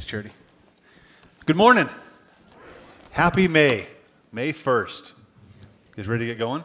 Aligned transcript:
Thanks, 0.00 0.10
Charity. 0.10 0.30
Good 1.44 1.56
morning. 1.56 1.86
Happy 3.10 3.48
May, 3.48 3.86
May 4.32 4.50
1st. 4.50 5.10
You 5.10 5.94
guys 5.94 6.08
ready 6.08 6.26
to 6.26 6.32
get 6.32 6.38
going? 6.38 6.64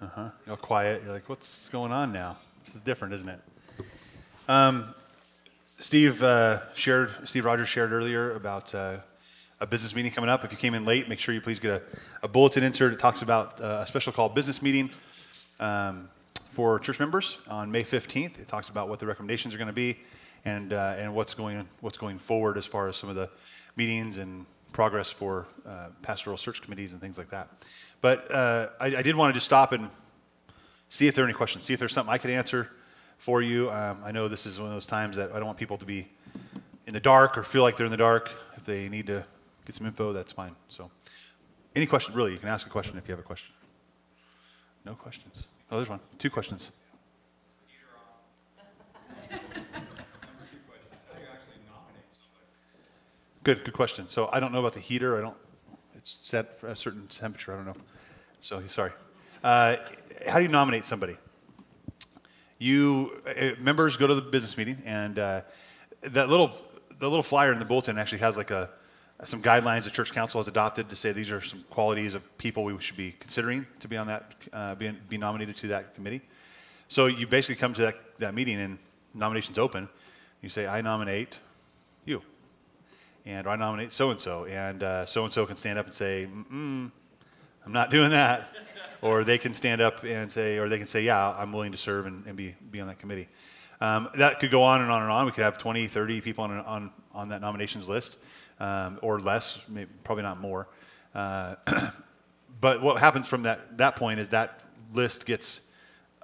Uh 0.00 0.06
huh. 0.06 0.28
You're 0.46 0.52
all 0.52 0.56
quiet. 0.58 1.02
You're 1.02 1.12
like, 1.12 1.28
what's 1.28 1.68
going 1.70 1.90
on 1.90 2.12
now? 2.12 2.36
This 2.64 2.76
is 2.76 2.82
different, 2.82 3.14
isn't 3.14 3.28
it? 3.28 3.40
Um, 4.46 4.94
Steve 5.80 6.22
uh, 6.22 6.60
shared, 6.74 7.10
Steve 7.24 7.44
Rogers 7.44 7.68
shared 7.68 7.90
earlier 7.90 8.36
about 8.36 8.72
uh, 8.76 8.98
a 9.60 9.66
business 9.66 9.92
meeting 9.92 10.12
coming 10.12 10.30
up. 10.30 10.44
If 10.44 10.52
you 10.52 10.58
came 10.58 10.74
in 10.74 10.84
late, 10.84 11.08
make 11.08 11.18
sure 11.18 11.34
you 11.34 11.40
please 11.40 11.58
get 11.58 11.72
a, 11.72 11.82
a 12.22 12.28
bulletin 12.28 12.62
insert. 12.62 12.92
It 12.92 13.00
talks 13.00 13.22
about 13.22 13.60
uh, 13.60 13.80
a 13.82 13.86
special 13.88 14.12
call 14.12 14.28
business 14.28 14.62
meeting 14.62 14.88
um, 15.58 16.08
for 16.48 16.78
church 16.78 17.00
members 17.00 17.38
on 17.48 17.72
May 17.72 17.82
15th. 17.82 18.38
It 18.38 18.46
talks 18.46 18.68
about 18.68 18.88
what 18.88 19.00
the 19.00 19.06
recommendations 19.06 19.52
are 19.52 19.58
going 19.58 19.66
to 19.66 19.72
be 19.72 19.98
and, 20.44 20.72
uh, 20.72 20.94
and 20.98 21.14
what's, 21.14 21.34
going, 21.34 21.68
what's 21.80 21.98
going 21.98 22.18
forward 22.18 22.56
as 22.56 22.66
far 22.66 22.88
as 22.88 22.96
some 22.96 23.08
of 23.08 23.16
the 23.16 23.30
meetings 23.76 24.18
and 24.18 24.46
progress 24.72 25.10
for 25.10 25.46
uh, 25.66 25.88
pastoral 26.02 26.36
search 26.36 26.62
committees 26.62 26.92
and 26.92 27.00
things 27.00 27.18
like 27.18 27.30
that. 27.30 27.48
But 28.00 28.30
uh, 28.34 28.70
I, 28.80 28.96
I, 28.96 29.02
did 29.02 29.14
want 29.14 29.30
to 29.30 29.34
just 29.34 29.46
stop 29.46 29.72
and 29.72 29.88
see 30.88 31.06
if 31.06 31.14
there 31.14 31.24
are 31.24 31.28
any 31.28 31.36
questions, 31.36 31.64
see 31.64 31.72
if 31.72 31.78
there's 31.78 31.92
something 31.92 32.12
I 32.12 32.18
could 32.18 32.30
answer 32.30 32.70
for 33.18 33.40
you. 33.40 33.70
Um, 33.70 33.98
I 34.04 34.10
know 34.10 34.28
this 34.28 34.46
is 34.46 34.58
one 34.58 34.68
of 34.68 34.74
those 34.74 34.86
times 34.86 35.16
that 35.16 35.30
I 35.30 35.36
don't 35.36 35.46
want 35.46 35.58
people 35.58 35.78
to 35.78 35.84
be 35.84 36.08
in 36.86 36.94
the 36.94 37.00
dark 37.00 37.38
or 37.38 37.44
feel 37.44 37.62
like 37.62 37.76
they're 37.76 37.86
in 37.86 37.92
the 37.92 37.96
dark. 37.96 38.30
If 38.56 38.64
they 38.64 38.88
need 38.88 39.06
to 39.06 39.24
get 39.64 39.76
some 39.76 39.86
info, 39.86 40.12
that's 40.12 40.32
fine. 40.32 40.56
So, 40.68 40.90
any 41.76 41.86
questions, 41.86 42.16
really, 42.16 42.32
you 42.32 42.38
can 42.38 42.48
ask 42.48 42.66
a 42.66 42.70
question 42.70 42.98
if 42.98 43.06
you 43.08 43.12
have 43.12 43.20
a 43.20 43.26
question. 43.26 43.54
No 44.84 44.94
questions. 44.94 45.46
Oh, 45.70 45.76
there's 45.76 45.88
one. 45.88 46.00
Two 46.18 46.30
questions. 46.30 46.72
Good, 53.44 53.64
good 53.64 53.74
question. 53.74 54.06
So 54.08 54.28
I 54.32 54.38
don't 54.38 54.52
know 54.52 54.60
about 54.60 54.74
the 54.74 54.80
heater. 54.80 55.18
I 55.18 55.20
don't. 55.20 55.36
It's 55.96 56.18
set 56.22 56.60
for 56.60 56.68
a 56.68 56.76
certain 56.76 57.08
temperature. 57.08 57.52
I 57.52 57.56
don't 57.56 57.66
know. 57.66 57.76
So 58.40 58.62
sorry. 58.68 58.92
Uh, 59.42 59.76
how 60.28 60.36
do 60.36 60.42
you 60.42 60.48
nominate 60.48 60.84
somebody? 60.84 61.16
You 62.58 63.20
uh, 63.26 63.50
members 63.58 63.96
go 63.96 64.06
to 64.06 64.14
the 64.14 64.22
business 64.22 64.56
meeting, 64.56 64.80
and 64.84 65.18
uh, 65.18 65.40
that 66.02 66.28
little 66.28 66.52
the 67.00 67.08
little 67.08 67.22
flyer 67.22 67.52
in 67.52 67.58
the 67.58 67.64
bulletin 67.64 67.98
actually 67.98 68.18
has 68.18 68.36
like 68.36 68.52
a 68.52 68.70
some 69.24 69.42
guidelines 69.42 69.84
the 69.84 69.90
church 69.90 70.12
council 70.12 70.40
has 70.40 70.48
adopted 70.48 70.88
to 70.88 70.96
say 70.96 71.12
these 71.12 71.30
are 71.30 71.40
some 71.40 71.64
qualities 71.70 72.14
of 72.14 72.38
people 72.38 72.64
we 72.64 72.78
should 72.80 72.96
be 72.96 73.12
considering 73.18 73.66
to 73.80 73.88
be 73.88 73.96
on 73.96 74.06
that 74.06 74.34
uh, 74.52 74.74
be, 74.76 74.90
be 75.08 75.18
nominated 75.18 75.56
to 75.56 75.68
that 75.68 75.94
committee. 75.96 76.20
So 76.88 77.06
you 77.06 77.26
basically 77.26 77.56
come 77.56 77.74
to 77.74 77.80
that, 77.82 77.96
that 78.18 78.34
meeting 78.34 78.60
and 78.60 78.78
nominations 79.14 79.58
open. 79.58 79.88
You 80.42 80.48
say, 80.48 80.66
I 80.66 80.80
nominate 80.80 81.38
and 83.24 83.46
I 83.46 83.56
nominate 83.56 83.92
so 83.92 84.10
and 84.10 84.20
so, 84.20 84.44
and 84.46 85.08
so 85.08 85.24
and 85.24 85.32
so 85.32 85.46
can 85.46 85.56
stand 85.56 85.78
up 85.78 85.86
and 85.86 85.94
say, 85.94 86.28
mm 86.30 86.90
I'm 87.64 87.72
not 87.72 87.90
doing 87.90 88.10
that. 88.10 88.48
or 89.02 89.24
they 89.24 89.36
can 89.36 89.52
stand 89.52 89.80
up 89.80 90.04
and 90.04 90.30
say, 90.30 90.58
or 90.58 90.68
they 90.68 90.78
can 90.78 90.86
say, 90.86 91.02
yeah, 91.02 91.34
I'm 91.36 91.52
willing 91.52 91.72
to 91.72 91.78
serve 91.78 92.06
and, 92.06 92.24
and 92.26 92.36
be, 92.36 92.54
be 92.70 92.80
on 92.80 92.86
that 92.86 93.00
committee. 93.00 93.28
Um, 93.80 94.08
that 94.14 94.38
could 94.38 94.52
go 94.52 94.62
on 94.62 94.80
and 94.80 94.90
on 94.90 95.02
and 95.02 95.10
on. 95.10 95.26
We 95.26 95.32
could 95.32 95.42
have 95.42 95.58
20, 95.58 95.88
30 95.88 96.20
people 96.20 96.44
on, 96.44 96.52
on, 96.60 96.90
on 97.12 97.28
that 97.30 97.40
nominations 97.40 97.88
list, 97.88 98.16
um, 98.60 99.00
or 99.02 99.18
less, 99.18 99.64
maybe, 99.68 99.90
probably 100.04 100.22
not 100.22 100.40
more. 100.40 100.68
Uh, 101.14 101.56
but 102.60 102.80
what 102.80 102.98
happens 102.98 103.26
from 103.26 103.42
that, 103.42 103.76
that 103.78 103.96
point 103.96 104.20
is 104.20 104.28
that 104.28 104.60
list 104.94 105.26
gets, 105.26 105.62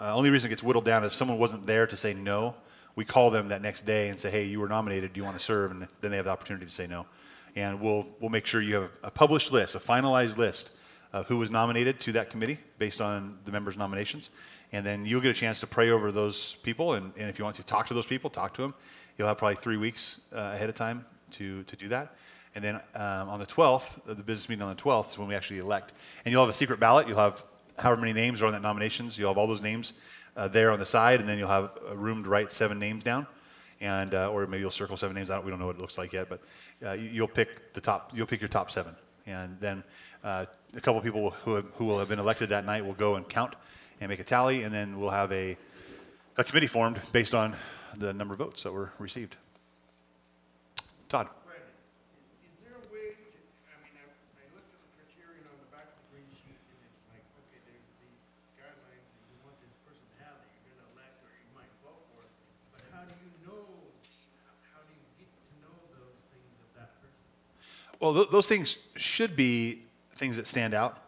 uh, 0.00 0.14
only 0.14 0.30
reason 0.30 0.48
it 0.48 0.50
gets 0.50 0.62
whittled 0.62 0.84
down 0.84 1.02
is 1.02 1.08
if 1.08 1.16
someone 1.16 1.36
wasn't 1.36 1.66
there 1.66 1.84
to 1.84 1.96
say 1.96 2.14
no, 2.14 2.54
we 2.98 3.04
call 3.04 3.30
them 3.30 3.46
that 3.46 3.62
next 3.62 3.86
day 3.86 4.08
and 4.08 4.18
say, 4.18 4.28
hey, 4.28 4.42
you 4.42 4.58
were 4.58 4.68
nominated. 4.68 5.12
Do 5.12 5.20
you 5.20 5.24
want 5.24 5.38
to 5.38 5.44
serve? 5.44 5.70
And 5.70 5.86
then 6.00 6.10
they 6.10 6.16
have 6.16 6.24
the 6.24 6.32
opportunity 6.32 6.66
to 6.66 6.72
say 6.72 6.88
no. 6.88 7.06
And 7.54 7.80
we'll, 7.80 8.04
we'll 8.18 8.28
make 8.28 8.44
sure 8.44 8.60
you 8.60 8.74
have 8.74 8.91
a 9.04 9.10
published 9.12 9.52
list, 9.52 9.77
a 9.77 9.78
finalized 9.78 10.36
list 10.36 10.72
of 11.12 11.24
who 11.26 11.36
was 11.36 11.48
nominated 11.48 12.00
to 12.00 12.12
that 12.12 12.28
committee 12.28 12.58
based 12.76 13.00
on 13.00 13.38
the 13.44 13.53
members' 13.53 13.76
nominations. 13.76 14.31
And 14.72 14.84
then 14.84 15.06
you'll 15.06 15.20
get 15.20 15.31
a 15.31 15.38
chance 15.38 15.60
to 15.60 15.66
pray 15.69 15.91
over 15.91 16.10
those 16.10 16.56
people. 16.64 16.94
And, 16.94 17.12
and 17.16 17.31
if 17.31 17.38
you 17.38 17.44
want 17.44 17.54
to 17.58 17.62
talk 17.62 17.87
to 17.87 17.94
those 17.94 18.04
people, 18.04 18.31
talk 18.31 18.53
to 18.54 18.62
them. 18.62 18.75
You'll 19.16 19.28
have 19.28 19.38
probably 19.38 19.54
three 19.54 19.76
weeks 19.76 20.20
uh, 20.34 20.50
ahead 20.54 20.69
of 20.69 20.75
time 20.75 21.06
to, 21.32 21.62
to 21.62 21.76
do 21.76 21.87
that. 21.91 22.16
And 22.56 22.64
then 22.64 22.75
um, 22.97 23.28
on 23.28 23.38
the 23.38 23.47
12th, 23.47 24.10
uh, 24.10 24.14
the 24.14 24.25
business 24.25 24.48
meeting 24.48 24.64
on 24.64 24.75
the 24.75 24.82
12th 24.82 25.12
is 25.12 25.19
when 25.20 25.28
we 25.28 25.37
actually 25.37 25.60
elect. 25.60 25.92
And 26.25 26.32
you'll 26.32 26.42
have 26.42 26.50
a 26.50 26.53
secret 26.53 26.81
ballot. 26.81 27.06
You'll 27.06 27.19
have 27.19 27.44
however 27.78 28.00
many 28.00 28.12
names 28.12 28.42
are 28.42 28.47
on 28.47 28.53
that 28.54 28.62
nominations. 28.62 29.16
You'll 29.16 29.31
have 29.31 29.38
all 29.38 29.47
those 29.47 29.62
names 29.62 29.92
uh, 30.38 30.47
there 30.49 30.71
on 30.71 30.78
the 30.78 30.87
side, 30.87 31.21
and 31.21 31.28
then 31.28 31.37
you'll 31.37 31.49
have 31.49 31.71
a 31.91 31.97
room 31.97 32.22
to 32.22 32.31
write 32.31 32.53
seven 32.53 32.78
names 32.78 33.03
down, 33.03 33.26
and 33.81 34.15
uh, 34.15 34.31
or 34.31 34.47
maybe 34.47 34.60
you'll 34.60 34.71
circle 34.71 34.97
seven 34.97 35.15
names. 35.15 35.31
out. 35.31 35.44
we 35.44 35.50
don't 35.50 35.59
know 35.59 35.66
what 35.66 35.76
it 35.76 35.81
looks 35.81 35.99
like 35.99 36.12
yet, 36.12 36.28
but 36.28 36.41
uh, 36.87 36.93
you'll 36.93 37.28
pick 37.28 37.75
the 37.75 37.81
top. 37.81 38.12
You'll 38.15 38.28
pick 38.28 38.41
your 38.41 38.49
top 38.49 38.71
seven, 38.71 38.94
and 39.26 39.59
then 39.60 39.82
uh, 40.22 40.47
a 40.75 40.81
couple 40.81 41.00
people 41.00 41.31
who 41.31 41.54
have, 41.54 41.66
who 41.75 41.84
will 41.84 41.99
have 41.99 42.09
been 42.09 42.21
elected 42.21 42.50
that 42.50 42.65
night 42.65 42.87
will 42.87 42.94
go 42.94 43.16
and 43.16 43.28
count 43.28 43.56
and 44.00 44.09
make 44.09 44.21
a 44.21 44.25
tally, 44.25 44.62
and 44.62 44.72
then 44.72 44.99
we'll 44.99 45.10
have 45.10 45.32
a 45.32 45.56
a 46.37 46.44
committee 46.44 46.69
formed 46.69 47.00
based 47.10 47.34
on 47.34 47.56
the 47.97 48.12
number 48.12 48.32
of 48.32 48.38
votes 48.38 48.62
that 48.62 48.72
were 48.72 48.93
received. 49.00 49.34
Todd. 51.09 51.28
Well, 68.00 68.14
th- 68.14 68.31
those 68.31 68.48
things 68.48 68.78
should 68.97 69.36
be 69.36 69.82
things 70.12 70.36
that 70.36 70.47
stand 70.47 70.75
out 70.75 70.98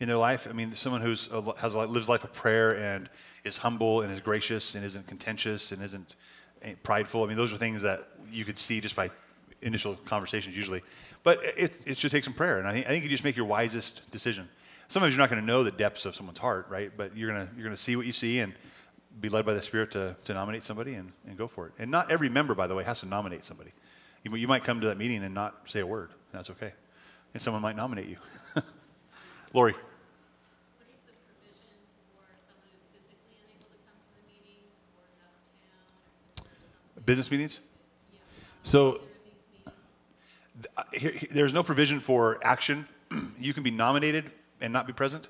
in 0.00 0.08
their 0.08 0.16
life. 0.16 0.46
I 0.48 0.52
mean, 0.52 0.72
someone 0.72 1.02
who 1.02 1.10
has 1.10 1.74
a, 1.74 1.78
lives 1.78 2.08
life 2.08 2.24
of 2.24 2.32
prayer 2.32 2.76
and 2.76 3.08
is 3.44 3.58
humble 3.58 4.02
and 4.02 4.12
is 4.12 4.20
gracious 4.20 4.74
and 4.74 4.84
isn't 4.84 5.06
contentious 5.06 5.72
and 5.72 5.82
isn't 5.82 6.16
eh, 6.62 6.74
prideful. 6.82 7.22
I 7.22 7.26
mean, 7.26 7.36
those 7.36 7.52
are 7.52 7.56
things 7.56 7.82
that 7.82 8.08
you 8.30 8.44
could 8.44 8.58
see 8.58 8.80
just 8.80 8.96
by 8.96 9.10
initial 9.62 9.96
conversations 10.06 10.56
usually. 10.56 10.82
But 11.22 11.40
it, 11.44 11.76
it 11.86 11.98
should 11.98 12.10
take 12.10 12.24
some 12.24 12.32
prayer, 12.32 12.58
and 12.58 12.66
I 12.66 12.72
think, 12.72 12.86
I 12.86 12.88
think 12.88 13.04
you 13.04 13.10
just 13.10 13.24
make 13.24 13.36
your 13.36 13.44
wisest 13.44 14.10
decision. 14.10 14.48
Sometimes 14.88 15.14
you're 15.14 15.22
not 15.22 15.28
going 15.28 15.42
to 15.42 15.46
know 15.46 15.62
the 15.62 15.70
depths 15.70 16.06
of 16.06 16.16
someone's 16.16 16.38
heart, 16.38 16.66
right? 16.70 16.90
But 16.96 17.16
you're 17.16 17.30
going 17.30 17.46
to 17.46 17.54
you're 17.56 17.68
to 17.68 17.76
see 17.76 17.94
what 17.94 18.06
you 18.06 18.12
see 18.12 18.40
and 18.40 18.54
be 19.20 19.28
led 19.28 19.44
by 19.44 19.52
the 19.52 19.60
Spirit 19.60 19.90
to, 19.92 20.16
to 20.24 20.34
nominate 20.34 20.62
somebody 20.62 20.94
and, 20.94 21.12
and 21.26 21.36
go 21.36 21.46
for 21.46 21.66
it. 21.66 21.72
And 21.78 21.90
not 21.90 22.10
every 22.10 22.28
member, 22.28 22.54
by 22.54 22.66
the 22.66 22.74
way, 22.74 22.84
has 22.84 23.00
to 23.00 23.06
nominate 23.06 23.44
somebody. 23.44 23.72
You, 24.24 24.34
you 24.36 24.48
might 24.48 24.64
come 24.64 24.80
to 24.80 24.86
that 24.86 24.96
meeting 24.96 25.22
and 25.22 25.34
not 25.34 25.68
say 25.68 25.80
a 25.80 25.86
word. 25.86 26.10
That's 26.32 26.50
okay. 26.50 26.72
And 27.34 27.42
someone 27.42 27.62
might 27.62 27.76
nominate 27.76 28.08
you. 28.08 28.16
Lori. 29.52 29.74
Business 37.04 37.30
meetings? 37.30 37.60
So 38.62 39.00
uh, 40.76 40.82
there's 41.30 41.52
no 41.52 41.62
provision 41.62 41.98
for 41.98 42.38
action. 42.42 42.86
you 43.40 43.52
can 43.52 43.62
be 43.62 43.70
nominated 43.70 44.30
and 44.60 44.72
not 44.72 44.86
be 44.86 44.92
present, 44.92 45.28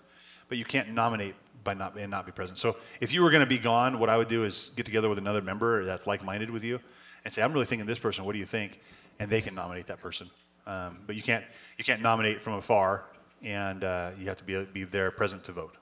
but 0.48 0.58
you 0.58 0.64
can't 0.64 0.90
nominate 0.90 1.34
by 1.62 1.74
not 1.74 1.96
and 1.96 2.10
not 2.10 2.26
be 2.26 2.32
present. 2.32 2.58
So 2.58 2.76
if 3.00 3.12
you 3.12 3.22
were 3.22 3.30
going 3.30 3.42
to 3.42 3.48
be 3.48 3.58
gone, 3.58 3.98
what 3.98 4.08
I 4.08 4.16
would 4.16 4.28
do 4.28 4.44
is 4.44 4.70
get 4.76 4.86
together 4.86 5.08
with 5.08 5.18
another 5.18 5.42
member 5.42 5.84
that's 5.84 6.06
like-minded 6.06 6.50
with 6.50 6.64
you, 6.64 6.80
and 7.24 7.32
say, 7.32 7.42
"I'm 7.42 7.52
really 7.52 7.66
thinking 7.66 7.86
this 7.86 7.98
person. 7.98 8.24
What 8.24 8.32
do 8.32 8.38
you 8.38 8.46
think?" 8.46 8.80
And 9.18 9.30
they 9.30 9.42
can 9.42 9.54
nominate 9.54 9.86
that 9.88 10.00
person. 10.00 10.30
Um, 10.70 10.98
but 11.04 11.16
you 11.16 11.22
can't, 11.22 11.44
you 11.78 11.84
can't 11.84 12.00
nominate 12.00 12.42
from 12.42 12.52
afar, 12.52 13.04
and 13.42 13.82
uh, 13.82 14.10
you 14.16 14.26
have 14.26 14.36
to 14.36 14.44
be, 14.44 14.64
be 14.66 14.84
there 14.84 15.10
present 15.10 15.42
to 15.44 15.52
vote. 15.52 15.74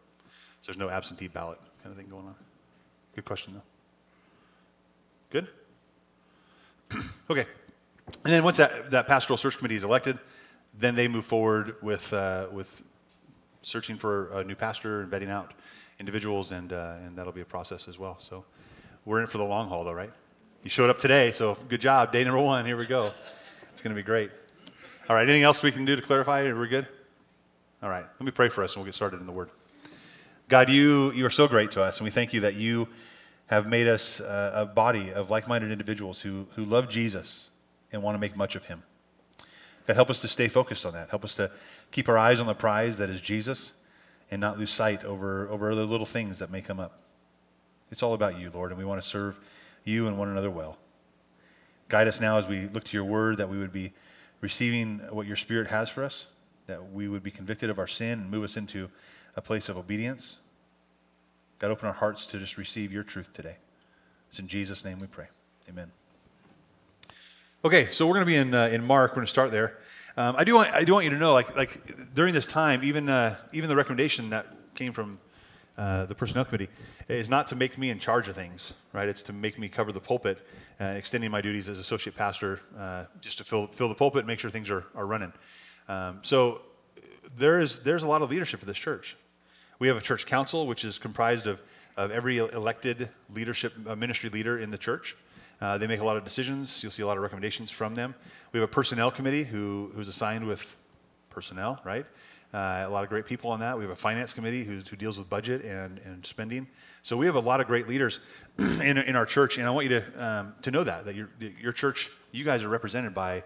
So 0.63 0.73
there's 0.73 0.79
no 0.79 0.89
absentee 0.89 1.29
ballot 1.29 1.59
kind 1.83 1.93
of 1.93 1.99
thing 1.99 2.09
going 2.09 2.25
on. 2.25 2.35
Good 3.15 3.27
question, 3.27 3.53
though. 3.53 3.63
Good? 5.31 5.49
okay. 7.31 7.45
And 8.25 8.33
then 8.33 8.43
once 8.43 8.57
that, 8.57 8.91
that 8.91 9.07
pastoral 9.07 9.37
search 9.37 9.59
committee 9.59 9.77
is 9.77 9.85
elected, 9.85 10.19
then 10.73 10.95
they 10.95 11.07
move 11.07 11.27
forward 11.27 11.75
with, 11.83 12.11
uh, 12.15 12.47
with 12.51 12.83
searching 13.61 13.97
for 13.97 14.33
a 14.33 14.45
new 14.45 14.55
pastor 14.55 15.03
and 15.03 15.13
vetting 15.13 15.29
out 15.29 15.53
individuals, 16.01 16.51
and, 16.51 16.73
uh, 16.73 16.95
and 17.05 17.15
that'll 17.15 17.33
be 17.33 17.43
a 17.43 17.45
process 17.45 17.89
as 17.89 17.99
well. 17.99 18.17
So 18.21 18.43
we're 19.05 19.19
in 19.19 19.25
it 19.25 19.31
for 19.31 19.37
the 19.37 19.45
long 19.45 19.69
haul, 19.69 19.85
though, 19.85 19.93
right? 19.93 20.13
You 20.63 20.71
showed 20.71 20.89
up 20.89 20.99
today, 20.99 21.31
so 21.31 21.59
good 21.69 21.83
job. 21.83 22.11
Day 22.11 22.25
number 22.25 22.41
one, 22.41 22.65
here 22.65 22.79
we 22.79 22.87
go. 22.87 23.13
It's 23.71 23.83
going 23.83 23.95
to 23.95 24.01
be 24.01 24.05
great. 24.07 24.31
All 25.09 25.17
right, 25.17 25.23
anything 25.23 25.43
else 25.43 25.63
we 25.63 25.73
can 25.73 25.87
do 25.87 25.97
to 25.97 26.03
clarify? 26.03 26.45
Are 26.45 26.61
we 26.61 26.69
good? 26.69 26.87
All 27.83 27.89
right, 27.89 28.05
let 28.05 28.21
me 28.21 28.31
pray 28.31 28.51
for 28.51 28.63
us 28.63 28.75
and 28.75 28.83
we'll 28.83 28.85
get 28.85 28.95
started 28.95 29.21
in 29.21 29.27
the 29.27 29.33
Word. 29.33 29.49
God, 30.51 30.69
you, 30.69 31.13
you 31.13 31.25
are 31.25 31.31
so 31.31 31.49
great 31.49 31.71
to 31.71 31.83
us, 31.83 31.99
and 31.99 32.05
we 32.05 32.11
thank 32.11 32.35
you 32.35 32.41
that 32.41 32.57
you 32.57 32.89
have 33.47 33.67
made 33.67 33.89
us 33.89 34.21
uh, 34.21 34.53
a 34.55 34.67
body 34.67 35.11
of 35.11 35.31
like 35.31 35.49
minded 35.49 35.73
individuals 35.73 36.21
who, 36.21 36.47
who 36.57 36.65
love 36.67 36.91
Jesus 36.91 37.49
and 37.91 38.03
want 38.03 38.17
to 38.17 38.19
make 38.19 38.37
much 38.37 38.55
of 38.55 38.67
him. 38.67 38.83
God, 39.87 39.97
help 39.97 40.11
us 40.11 40.21
to 40.21 40.29
stay 40.29 40.47
focused 40.47 40.85
on 40.85 40.93
that. 40.93 41.09
Help 41.09 41.25
us 41.25 41.37
to 41.37 41.51
keep 41.91 42.07
our 42.11 42.19
eyes 42.19 42.39
on 42.39 42.47
the 42.47 42.53
prize 42.53 42.99
that 42.99 43.09
is 43.09 43.23
Jesus 43.23 43.73
and 44.31 44.43
not 44.43 44.59
lose 44.59 44.71
sight 44.71 45.07
over, 45.07 45.49
over 45.49 45.75
the 45.75 45.87
little 45.87 46.05
things 46.05 46.39
that 46.41 46.51
may 46.51 46.61
come 46.61 46.79
up. 46.79 47.01
It's 47.91 48.03
all 48.03 48.13
about 48.13 48.39
you, 48.39 48.51
Lord, 48.51 48.73
and 48.73 48.79
we 48.79 48.85
want 48.85 49.03
to 49.03 49.09
serve 49.09 49.41
you 49.85 50.07
and 50.07 50.19
one 50.19 50.29
another 50.29 50.51
well. 50.51 50.77
Guide 51.89 52.09
us 52.09 52.21
now 52.21 52.37
as 52.37 52.47
we 52.47 52.67
look 52.67 52.85
to 52.85 52.95
your 52.95 53.07
word 53.07 53.39
that 53.39 53.49
we 53.49 53.57
would 53.57 53.73
be 53.73 53.95
receiving 54.41 55.01
what 55.11 55.27
your 55.27 55.37
spirit 55.37 55.69
has 55.69 55.91
for 55.91 56.05
us, 56.05 56.29
that 56.67 56.93
we 56.93 57.09
would 57.09 57.23
be 57.23 57.31
convicted 57.31 57.71
of 57.71 57.79
our 57.79 57.87
sin 57.87 58.21
and 58.21 58.31
move 58.31 58.45
us 58.45 58.57
into 58.57 58.89
a 59.37 59.41
place 59.41 59.69
of 59.69 59.77
obedience. 59.77 60.39
God, 61.59 61.71
open 61.71 61.89
our 61.89 61.95
hearts 61.95 62.27
to 62.27 62.39
just 62.39 62.57
receive 62.57 62.93
your 62.93 63.03
truth 63.03 63.33
today. 63.33 63.57
It's 64.29 64.39
in 64.39 64.47
Jesus' 64.47 64.85
name 64.85 64.99
we 64.99 65.07
pray. 65.07 65.27
Amen. 65.69 65.91
Okay, 67.65 67.89
so 67.91 68.07
we're 68.07 68.15
going 68.15 68.27
to 68.27 68.31
be 68.31 68.37
in, 68.37 68.55
uh, 68.55 68.67
in 68.67 68.85
Mark. 68.85 69.13
We're 69.13 69.17
going 69.17 69.27
to 69.27 69.31
start 69.31 69.51
there. 69.51 69.79
Um, 70.17 70.37
I, 70.39 70.45
do 70.45 70.55
want, 70.55 70.71
I 70.73 70.85
do 70.85 70.93
want 70.93 71.05
you 71.05 71.11
to 71.11 71.19
know, 71.19 71.33
like, 71.33 71.57
like 71.57 72.15
during 72.15 72.35
this 72.35 72.47
time, 72.47 72.85
even, 72.85 73.09
uh, 73.09 73.37
even 73.53 73.69
the 73.69 73.77
recommendation 73.77 74.31
that 74.31 74.47
came 74.75 74.93
from 74.93 75.19
uh, 75.79 76.07
the 76.07 76.15
personnel 76.15 76.45
committee 76.45 76.69
is 77.09 77.29
not 77.29 77.47
to 77.47 77.57
make 77.57 77.79
me 77.79 77.91
in 77.91 78.01
charge 78.01 78.27
of 78.29 78.35
things, 78.35 78.75
right? 78.93 79.09
It's 79.09 79.23
to 79.23 79.33
make 79.33 79.59
me 79.59 79.69
cover 79.69 79.93
the 79.93 80.01
pulpit, 80.01 80.45
uh, 80.81 80.85
extending 80.85 81.31
my 81.31 81.41
duties 81.41 81.69
as 81.69 81.79
associate 81.79 82.17
pastor 82.17 82.61
uh, 82.77 83.05
just 83.21 83.39
to 83.39 83.45
fill, 83.45 83.69
fill 83.69 83.89
the 83.89 83.95
pulpit 83.95 84.19
and 84.21 84.27
make 84.27 84.41
sure 84.41 84.51
things 84.51 84.71
are, 84.71 84.85
are 84.97 85.07
running. 85.07 85.33
Um, 85.89 86.19
so 86.23 86.63
there 87.37 87.61
is, 87.61 87.79
there's 87.81 88.03
a 88.03 88.09
lot 88.09 88.23
of 88.23 88.31
leadership 88.31 88.61
at 88.61 88.67
this 88.67 88.77
church. 88.77 89.17
We 89.79 89.87
have 89.87 89.97
a 89.97 90.01
church 90.01 90.27
council, 90.27 90.67
which 90.67 90.85
is 90.85 90.99
comprised 90.99 91.47
of, 91.47 91.63
of 91.97 92.11
every 92.11 92.39
elected 92.39 93.09
leadership 93.33 93.73
uh, 93.87 93.95
ministry 93.95 94.31
leader 94.31 94.59
in 94.59 94.73
the 94.73 94.79
church. 94.79 95.17
Uh, 95.61 95.79
they 95.79 95.87
make 95.87 96.01
a 96.01 96.05
lot 96.05 96.17
of 96.17 96.25
decisions. 96.25 96.83
You'll 96.83 96.93
see 96.93 97.03
a 97.05 97.07
lot 97.07 97.17
of 97.17 97.23
recommendations 97.23 97.71
from 97.71 97.95
them. 97.95 98.17
We 98.53 98.59
have 98.59 98.69
a 98.69 98.73
personnel 98.73 99.13
committee 99.13 99.45
who, 99.45 99.93
who's 99.95 100.09
assigned 100.09 100.47
with 100.47 100.75
personnel, 101.31 101.81
right? 101.85 102.05
Uh, 102.53 102.85
a 102.87 102.89
lot 102.89 103.05
of 103.05 103.11
great 103.11 103.27
people 103.27 103.51
on 103.51 103.61
that. 103.61 103.77
We 103.77 103.85
have 103.85 103.91
a 103.91 103.97
finance 103.97 104.33
committee 104.33 104.65
who, 104.65 104.79
who 104.79 104.97
deals 104.97 105.19
with 105.19 105.29
budget 105.29 105.65
and, 105.65 106.01
and 106.05 106.25
spending. 106.25 106.67
So 107.03 107.17
we 107.17 107.27
have 107.27 107.35
a 107.35 107.41
lot 107.41 107.61
of 107.61 107.67
great 107.67 107.87
leaders 107.87 108.21
in, 108.59 108.97
in 108.97 109.17
our 109.17 109.27
church, 109.27 109.59
and 109.59 109.67
I 109.67 109.71
want 109.71 109.89
you 109.89 110.01
to, 110.01 110.27
um, 110.27 110.55
to 110.63 110.71
know 110.71 110.83
that, 110.83 111.05
that 111.05 111.15
your, 111.15 111.29
your 111.61 111.73
church, 111.73 112.11
you 112.33 112.45
guys 112.45 112.65
are 112.65 112.69
represented 112.69 113.15
by, 113.15 113.45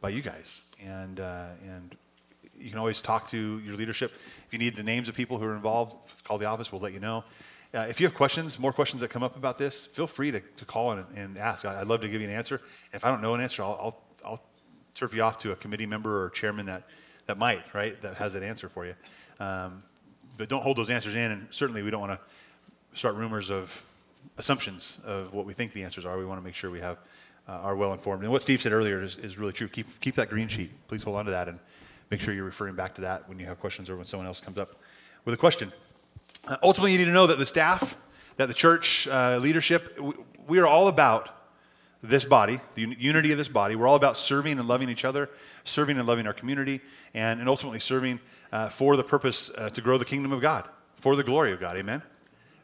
by 0.00 0.08
you 0.08 0.20
guys. 0.20 0.70
And, 0.84 1.20
uh, 1.20 1.46
and 1.64 1.96
you 2.58 2.70
can 2.70 2.78
always 2.78 3.00
talk 3.00 3.28
to 3.30 3.60
your 3.60 3.76
leadership. 3.76 4.12
If 4.46 4.52
you 4.52 4.58
need 4.58 4.74
the 4.74 4.82
names 4.82 5.08
of 5.08 5.14
people 5.14 5.38
who 5.38 5.44
are 5.44 5.54
involved, 5.54 5.96
call 6.24 6.38
the 6.38 6.46
office, 6.46 6.72
we'll 6.72 6.80
let 6.80 6.92
you 6.92 7.00
know. 7.00 7.24
Uh, 7.72 7.86
if 7.88 8.00
you 8.00 8.06
have 8.06 8.14
questions, 8.14 8.58
more 8.58 8.72
questions 8.72 9.00
that 9.00 9.08
come 9.08 9.22
up 9.22 9.36
about 9.36 9.58
this, 9.58 9.86
feel 9.86 10.08
free 10.08 10.32
to, 10.32 10.40
to 10.56 10.64
call 10.64 10.90
and, 10.90 11.06
and 11.16 11.38
ask. 11.38 11.64
I, 11.64 11.78
would 11.78 11.88
love 11.88 12.00
to 12.00 12.08
give 12.08 12.20
you 12.20 12.26
an 12.26 12.34
answer. 12.34 12.60
If 12.92 13.04
I 13.04 13.10
don't 13.10 13.22
know 13.22 13.34
an 13.34 13.40
answer, 13.40 13.62
I'll, 13.62 13.78
I'll, 13.80 14.32
I'll 14.32 14.44
turf 14.94 15.14
you 15.14 15.22
off 15.22 15.38
to 15.38 15.52
a 15.52 15.56
committee 15.56 15.86
member 15.86 16.24
or 16.24 16.30
chairman 16.30 16.66
that 16.66 16.82
that 17.30 17.38
might, 17.38 17.62
right, 17.72 18.00
that 18.02 18.14
has 18.14 18.32
that 18.32 18.42
answer 18.42 18.68
for 18.68 18.84
you. 18.84 18.94
Um, 19.38 19.84
but 20.36 20.48
don't 20.48 20.62
hold 20.62 20.76
those 20.76 20.90
answers 20.90 21.14
in, 21.14 21.30
and 21.30 21.46
certainly 21.50 21.80
we 21.82 21.90
don't 21.90 22.00
want 22.00 22.18
to 22.18 22.98
start 22.98 23.14
rumors 23.14 23.50
of 23.50 23.84
assumptions 24.36 25.00
of 25.04 25.32
what 25.32 25.46
we 25.46 25.52
think 25.52 25.72
the 25.72 25.84
answers 25.84 26.04
are. 26.04 26.18
We 26.18 26.24
want 26.24 26.40
to 26.40 26.44
make 26.44 26.56
sure 26.56 26.70
we 26.70 26.80
have 26.80 26.98
uh, 27.48 27.52
are 27.52 27.76
well 27.76 27.92
informed. 27.92 28.24
And 28.24 28.32
what 28.32 28.42
Steve 28.42 28.60
said 28.60 28.72
earlier 28.72 29.00
is, 29.00 29.16
is 29.16 29.38
really 29.38 29.52
true. 29.52 29.68
Keep 29.68 30.00
keep 30.00 30.16
that 30.16 30.28
green 30.28 30.48
sheet. 30.48 30.72
Please 30.88 31.04
hold 31.04 31.16
on 31.16 31.24
to 31.24 31.30
that 31.30 31.48
and 31.48 31.60
make 32.10 32.20
sure 32.20 32.34
you're 32.34 32.44
referring 32.44 32.74
back 32.74 32.96
to 32.96 33.00
that 33.02 33.28
when 33.28 33.38
you 33.38 33.46
have 33.46 33.60
questions 33.60 33.88
or 33.88 33.96
when 33.96 34.06
someone 34.06 34.26
else 34.26 34.40
comes 34.40 34.58
up 34.58 34.74
with 35.24 35.32
a 35.32 35.38
question. 35.38 35.72
Uh, 36.48 36.56
ultimately, 36.64 36.90
you 36.90 36.98
need 36.98 37.04
to 37.04 37.12
know 37.12 37.28
that 37.28 37.38
the 37.38 37.46
staff, 37.46 37.96
that 38.38 38.46
the 38.46 38.54
church 38.54 39.06
uh, 39.06 39.38
leadership, 39.40 40.00
we, 40.00 40.14
we 40.48 40.58
are 40.58 40.66
all 40.66 40.88
about 40.88 41.39
this 42.02 42.24
body, 42.24 42.60
the 42.74 42.96
unity 42.98 43.32
of 43.32 43.38
this 43.38 43.48
body. 43.48 43.76
We're 43.76 43.86
all 43.86 43.96
about 43.96 44.16
serving 44.16 44.58
and 44.58 44.66
loving 44.66 44.88
each 44.88 45.04
other, 45.04 45.28
serving 45.64 45.98
and 45.98 46.06
loving 46.06 46.26
our 46.26 46.32
community, 46.32 46.80
and, 47.14 47.40
and 47.40 47.48
ultimately 47.48 47.80
serving 47.80 48.20
uh, 48.52 48.68
for 48.68 48.96
the 48.96 49.04
purpose 49.04 49.50
uh, 49.56 49.70
to 49.70 49.80
grow 49.80 49.98
the 49.98 50.04
kingdom 50.04 50.32
of 50.32 50.40
God, 50.40 50.68
for 50.96 51.14
the 51.14 51.24
glory 51.24 51.52
of 51.52 51.60
God. 51.60 51.76
Amen? 51.76 52.02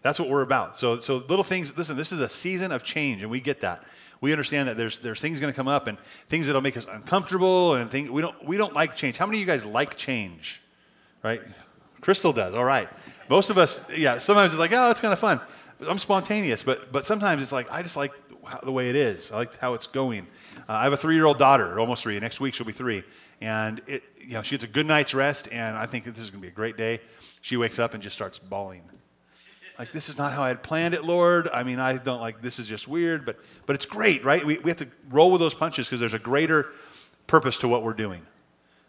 That's 0.02 0.18
what 0.18 0.28
we're 0.28 0.42
about. 0.42 0.78
So, 0.78 0.98
so 1.00 1.16
little 1.16 1.44
things, 1.44 1.76
listen, 1.76 1.96
this 1.96 2.12
is 2.12 2.20
a 2.20 2.30
season 2.30 2.72
of 2.72 2.84
change, 2.84 3.22
and 3.22 3.30
we 3.30 3.40
get 3.40 3.60
that. 3.60 3.84
We 4.20 4.32
understand 4.32 4.68
that 4.68 4.76
there's, 4.76 5.00
there's 5.00 5.20
things 5.20 5.40
going 5.40 5.52
to 5.52 5.56
come 5.56 5.68
up 5.68 5.86
and 5.86 5.98
things 6.28 6.46
that'll 6.46 6.62
make 6.62 6.76
us 6.76 6.86
uncomfortable, 6.90 7.74
and 7.74 7.90
things, 7.90 8.08
we, 8.10 8.22
don't, 8.22 8.42
we 8.44 8.56
don't 8.56 8.72
like 8.72 8.96
change. 8.96 9.18
How 9.18 9.26
many 9.26 9.38
of 9.38 9.40
you 9.40 9.46
guys 9.46 9.66
like 9.66 9.96
change? 9.96 10.62
Right? 11.22 11.42
Crystal 12.00 12.32
does. 12.32 12.54
All 12.54 12.64
right. 12.64 12.88
Most 13.28 13.50
of 13.50 13.58
us, 13.58 13.84
yeah, 13.90 14.18
sometimes 14.18 14.52
it's 14.52 14.60
like, 14.60 14.72
oh, 14.72 14.90
it's 14.90 15.00
kind 15.00 15.12
of 15.12 15.18
fun. 15.18 15.40
I'm 15.86 15.98
spontaneous, 15.98 16.62
but, 16.62 16.92
but 16.92 17.04
sometimes 17.04 17.42
it's 17.42 17.52
like, 17.52 17.70
I 17.70 17.82
just 17.82 17.96
like 17.96 18.12
the 18.62 18.72
way 18.72 18.88
it 18.88 18.96
is. 18.96 19.30
I 19.32 19.36
like 19.36 19.58
how 19.58 19.74
it's 19.74 19.86
going. 19.86 20.26
Uh, 20.68 20.72
I 20.72 20.84
have 20.84 20.92
a 20.92 20.96
three-year-old 20.96 21.38
daughter, 21.38 21.78
almost 21.78 22.02
three. 22.02 22.18
Next 22.20 22.40
week 22.40 22.54
she'll 22.54 22.66
be 22.66 22.72
three, 22.72 23.04
and 23.40 23.82
it, 23.86 24.02
you 24.18 24.34
know, 24.34 24.42
she 24.42 24.52
gets 24.52 24.64
a 24.64 24.68
good 24.68 24.86
night's 24.86 25.14
rest, 25.14 25.48
and 25.52 25.76
I 25.76 25.86
think 25.86 26.04
this 26.04 26.18
is 26.18 26.30
going 26.30 26.40
to 26.40 26.46
be 26.46 26.48
a 26.48 26.54
great 26.54 26.76
day. 26.76 27.00
She 27.42 27.56
wakes 27.56 27.78
up 27.78 27.94
and 27.94 28.02
just 28.02 28.14
starts 28.14 28.38
bawling. 28.38 28.82
Like 29.78 29.92
this 29.92 30.08
is 30.08 30.16
not 30.16 30.32
how 30.32 30.42
I 30.42 30.48
had 30.48 30.62
planned 30.62 30.94
it, 30.94 31.04
Lord. 31.04 31.48
I 31.52 31.62
mean, 31.62 31.78
I 31.78 31.98
don't 31.98 32.20
like 32.20 32.40
this 32.40 32.58
is 32.58 32.66
just 32.66 32.88
weird, 32.88 33.26
but 33.26 33.38
but 33.66 33.76
it's 33.76 33.84
great, 33.84 34.24
right? 34.24 34.44
We 34.44 34.58
we 34.58 34.70
have 34.70 34.78
to 34.78 34.88
roll 35.10 35.30
with 35.30 35.40
those 35.40 35.54
punches 35.54 35.86
because 35.86 36.00
there's 36.00 36.14
a 36.14 36.18
greater 36.18 36.68
purpose 37.26 37.58
to 37.58 37.68
what 37.68 37.82
we're 37.82 37.92
doing. 37.92 38.22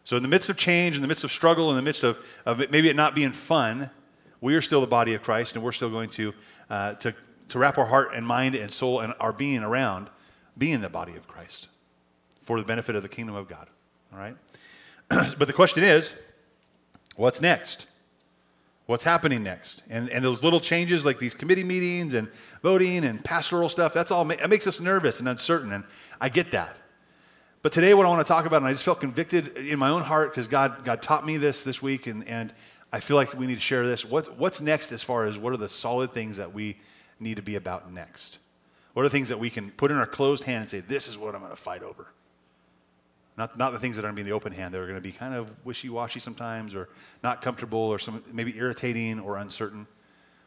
So 0.05 0.15
in 0.15 0.23
the 0.23 0.29
midst 0.29 0.49
of 0.49 0.55
change, 0.55 0.95
in 0.95 1.01
the 1.01 1.07
midst 1.09 1.25
of 1.25 1.33
struggle, 1.33 1.69
in 1.69 1.75
the 1.75 1.81
midst 1.81 2.05
of, 2.05 2.17
of 2.45 2.61
it, 2.61 2.71
maybe 2.71 2.87
it 2.87 2.95
not 2.95 3.13
being 3.13 3.33
fun, 3.33 3.89
we 4.41 4.55
are 4.55 4.61
still 4.61 4.81
the 4.81 4.87
body 4.87 5.13
of 5.13 5.21
Christ, 5.21 5.55
and 5.55 5.63
we're 5.63 5.71
still 5.71 5.89
going 5.89 6.09
to 6.11 6.33
uh, 6.69 6.93
to 6.95 7.13
to 7.49 7.59
wrap 7.59 7.77
our 7.77 7.85
heart 7.85 8.09
and 8.13 8.25
mind 8.25 8.55
and 8.55 8.69
soul 8.69 8.99
and 8.99 9.13
our 9.19 9.33
being 9.33 9.63
around 9.63 10.09
being 10.57 10.81
the 10.81 10.89
body 10.89 11.15
of 11.15 11.27
Christ 11.27 11.69
for 12.41 12.59
the 12.59 12.65
benefit 12.65 12.95
of 12.95 13.03
the 13.03 13.09
kingdom 13.09 13.35
of 13.35 13.47
God. 13.47 13.67
All 14.11 14.19
right? 14.19 14.35
but 15.09 15.47
the 15.47 15.53
question 15.53 15.83
is, 15.83 16.19
what's 17.15 17.41
next? 17.41 17.87
What's 18.85 19.03
happening 19.03 19.43
next? 19.43 19.83
And, 19.89 20.09
and 20.09 20.23
those 20.23 20.43
little 20.43 20.61
changes 20.61 21.05
like 21.05 21.19
these 21.19 21.33
committee 21.33 21.63
meetings 21.63 22.13
and 22.13 22.29
voting 22.63 23.03
and 23.03 23.23
pastoral 23.23 23.67
stuff, 23.67 23.93
that's 23.93 24.11
all, 24.11 24.29
it 24.31 24.49
makes 24.49 24.65
us 24.65 24.79
nervous 24.79 25.19
and 25.19 25.27
uncertain. 25.27 25.73
And 25.73 25.83
I 26.21 26.29
get 26.29 26.51
that. 26.51 26.77
But 27.63 27.73
today, 27.73 27.93
what 27.93 28.05
I 28.05 28.09
want 28.09 28.25
to 28.25 28.31
talk 28.31 28.45
about, 28.45 28.57
and 28.57 28.67
I 28.67 28.71
just 28.71 28.85
felt 28.85 29.01
convicted 29.01 29.57
in 29.57 29.77
my 29.77 29.89
own 29.89 30.03
heart 30.03 30.31
because 30.31 30.47
God, 30.47 30.85
God 30.85 31.01
taught 31.01 31.25
me 31.25 31.35
this 31.35 31.65
this 31.65 31.81
week, 31.81 32.07
and, 32.07 32.25
and 32.27 32.53
I 32.91 32.99
feel 32.99 33.17
like 33.17 33.33
we 33.33 33.47
need 33.47 33.55
to 33.55 33.61
share 33.61 33.85
this. 33.85 34.05
What, 34.05 34.37
what's 34.37 34.61
next 34.61 34.91
as 34.91 35.03
far 35.03 35.25
as 35.25 35.37
what 35.37 35.53
are 35.53 35.57
the 35.57 35.69
solid 35.69 36.13
things 36.13 36.37
that 36.37 36.53
we 36.53 36.77
need 37.19 37.35
to 37.35 37.41
be 37.41 37.55
about 37.55 37.91
next? 37.91 38.39
What 38.93 39.03
are 39.03 39.05
the 39.05 39.11
things 39.11 39.29
that 39.29 39.39
we 39.39 39.49
can 39.49 39.71
put 39.71 39.91
in 39.91 39.97
our 39.97 40.07
closed 40.07 40.45
hand 40.45 40.61
and 40.61 40.69
say, 40.69 40.79
this 40.79 41.07
is 41.07 41.17
what 41.17 41.35
I'm 41.35 41.41
going 41.41 41.51
to 41.51 41.55
fight 41.55 41.83
over? 41.83 42.07
Not, 43.37 43.57
not 43.57 43.71
the 43.71 43.79
things 43.79 43.95
that 43.95 44.03
are 44.03 44.07
going 44.07 44.15
to 44.15 44.23
be 44.23 44.27
in 44.27 44.27
the 44.27 44.35
open 44.35 44.51
hand. 44.51 44.73
They're 44.73 44.83
going 44.83 44.95
to 44.95 45.01
be 45.01 45.11
kind 45.11 45.35
of 45.35 45.51
wishy 45.63 45.89
washy 45.89 46.19
sometimes 46.19 46.73
or 46.73 46.89
not 47.23 47.41
comfortable 47.41 47.79
or 47.79 47.99
some, 47.99 48.23
maybe 48.33 48.57
irritating 48.57 49.19
or 49.19 49.37
uncertain. 49.37 49.85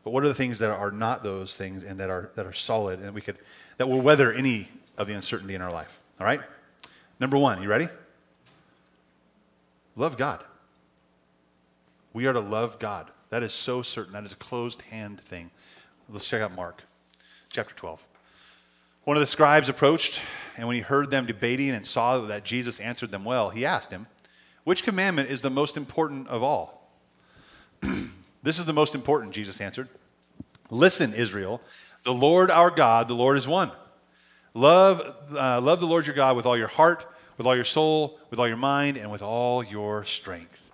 But 0.03 0.13
what 0.13 0.25
are 0.25 0.29
the 0.29 0.35
things 0.35 0.59
that 0.59 0.71
are 0.71 0.91
not 0.91 1.23
those 1.23 1.55
things 1.55 1.85
and 1.85 2.01
that 2.01 2.11
are, 2.11 2.31
that 2.35 2.47
are 2.47 2.53
solid 2.53 3.01
and 3.01 3.15
we 3.15 3.21
could, 3.21 3.37
that 3.77 3.89
will 3.89 4.01
weather 4.01 4.33
any 4.33 4.69
of 4.99 5.07
the 5.07 5.13
uncertainty 5.13 5.55
in 5.55 5.63
our 5.63 5.71
life? 5.71 6.01
All 6.19 6.27
right? 6.27 6.41
Number 7.21 7.37
one, 7.37 7.63
you 7.63 7.69
ready? 7.69 7.89
Love 9.95 10.17
God. 10.17 10.43
We 12.13 12.27
are 12.27 12.33
to 12.33 12.41
love 12.41 12.79
God. 12.79 13.11
That 13.31 13.43
is 13.43 13.53
so 13.53 13.83
certain. 13.83 14.13
That 14.13 14.25
is 14.25 14.33
a 14.33 14.37
closed 14.37 14.83
hand 14.83 15.21
thing. 15.21 15.51
Let's 16.09 16.29
check 16.29 16.43
out 16.43 16.55
Mark 16.55 16.83
chapter 17.51 17.75
12. 17.75 18.07
One 19.05 19.17
of 19.17 19.21
the 19.21 19.27
scribes 19.27 19.69
approached, 19.69 20.21
and 20.57 20.67
when 20.67 20.77
he 20.77 20.83
heard 20.83 21.11
them 21.11 21.27
debating 21.27 21.71
and 21.71 21.87
saw 21.87 22.19
that 22.19 22.45
Jesus 22.45 22.81
answered 22.81 23.11
them 23.11 23.25
well, 23.25 23.51
he 23.51 23.65
asked 23.65 23.91
him, 23.91 24.07
Which 24.65 24.83
commandment 24.83 25.31
is 25.31 25.43
the 25.43 25.51
most 25.51 25.77
important 25.77 26.29
of 26.29 26.43
all? 26.43 26.93
this 28.43 28.59
is 28.59 28.67
the 28.67 28.73
most 28.73 28.95
important, 28.95 29.33
Jesus 29.33 29.61
answered. 29.61 29.89
Listen, 30.71 31.15
Israel, 31.15 31.61
the 32.03 32.13
Lord 32.13 32.51
our 32.51 32.71
God, 32.71 33.09
the 33.09 33.15
Lord 33.15 33.37
is 33.37 33.49
one. 33.49 33.73
Love, 34.53 35.17
uh, 35.33 35.61
love 35.61 35.81
the 35.81 35.87
Lord 35.87 36.07
your 36.07 36.17
God 36.17 36.37
with 36.37 36.47
all 36.47 36.57
your 36.57 36.69
heart, 36.69 37.07
with 37.39 37.47
all 37.47 37.55
your 37.55 37.65
soul, 37.65 38.19
with 38.31 38.39
all 38.39 38.49
your 38.49 38.57
mind, 38.57 38.97
and 38.97 39.11
with 39.11 39.23
all 39.23 39.65
your 39.65 40.05
strength. 40.05 40.70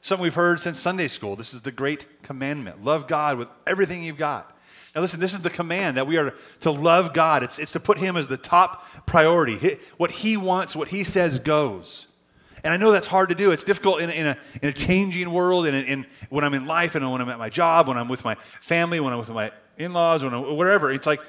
Something 0.00 0.22
we've 0.22 0.34
heard 0.34 0.60
since 0.60 0.78
Sunday 0.78 1.08
school. 1.08 1.36
This 1.36 1.52
is 1.52 1.62
the 1.62 1.72
great 1.72 2.06
commandment. 2.22 2.84
Love 2.84 3.06
God 3.06 3.36
with 3.36 3.48
everything 3.66 4.02
you've 4.02 4.16
got. 4.16 4.56
Now, 4.94 5.02
listen, 5.02 5.20
this 5.20 5.34
is 5.34 5.40
the 5.40 5.50
command 5.50 5.96
that 5.96 6.06
we 6.06 6.16
are 6.16 6.34
to 6.60 6.70
love 6.70 7.12
God. 7.12 7.42
It's, 7.42 7.58
it's 7.58 7.72
to 7.72 7.80
put 7.80 7.98
Him 7.98 8.16
as 8.16 8.28
the 8.28 8.36
top 8.36 9.06
priority. 9.06 9.78
What 9.96 10.10
He 10.10 10.36
wants, 10.36 10.74
what 10.74 10.88
He 10.88 11.04
says 11.04 11.38
goes. 11.38 12.06
And 12.64 12.72
I 12.72 12.76
know 12.76 12.90
that's 12.90 13.06
hard 13.06 13.28
to 13.28 13.34
do. 13.34 13.50
It's 13.50 13.64
difficult 13.64 14.00
in, 14.00 14.10
in, 14.10 14.26
a, 14.26 14.38
in 14.62 14.68
a 14.68 14.72
changing 14.72 15.30
world, 15.30 15.66
in, 15.66 15.74
in, 15.74 16.06
when 16.28 16.44
I'm 16.44 16.54
in 16.54 16.66
life, 16.66 16.94
and 16.94 17.10
when 17.10 17.20
I'm 17.20 17.28
at 17.28 17.38
my 17.38 17.48
job, 17.48 17.86
when 17.88 17.96
I'm 17.96 18.08
with 18.08 18.24
my 18.24 18.34
family, 18.60 18.98
when 18.98 19.12
I'm 19.12 19.18
with 19.18 19.30
my 19.30 19.52
in 19.76 19.92
laws, 19.92 20.22
I'm, 20.22 20.56
whatever. 20.56 20.92
It's 20.92 21.06
like, 21.06 21.20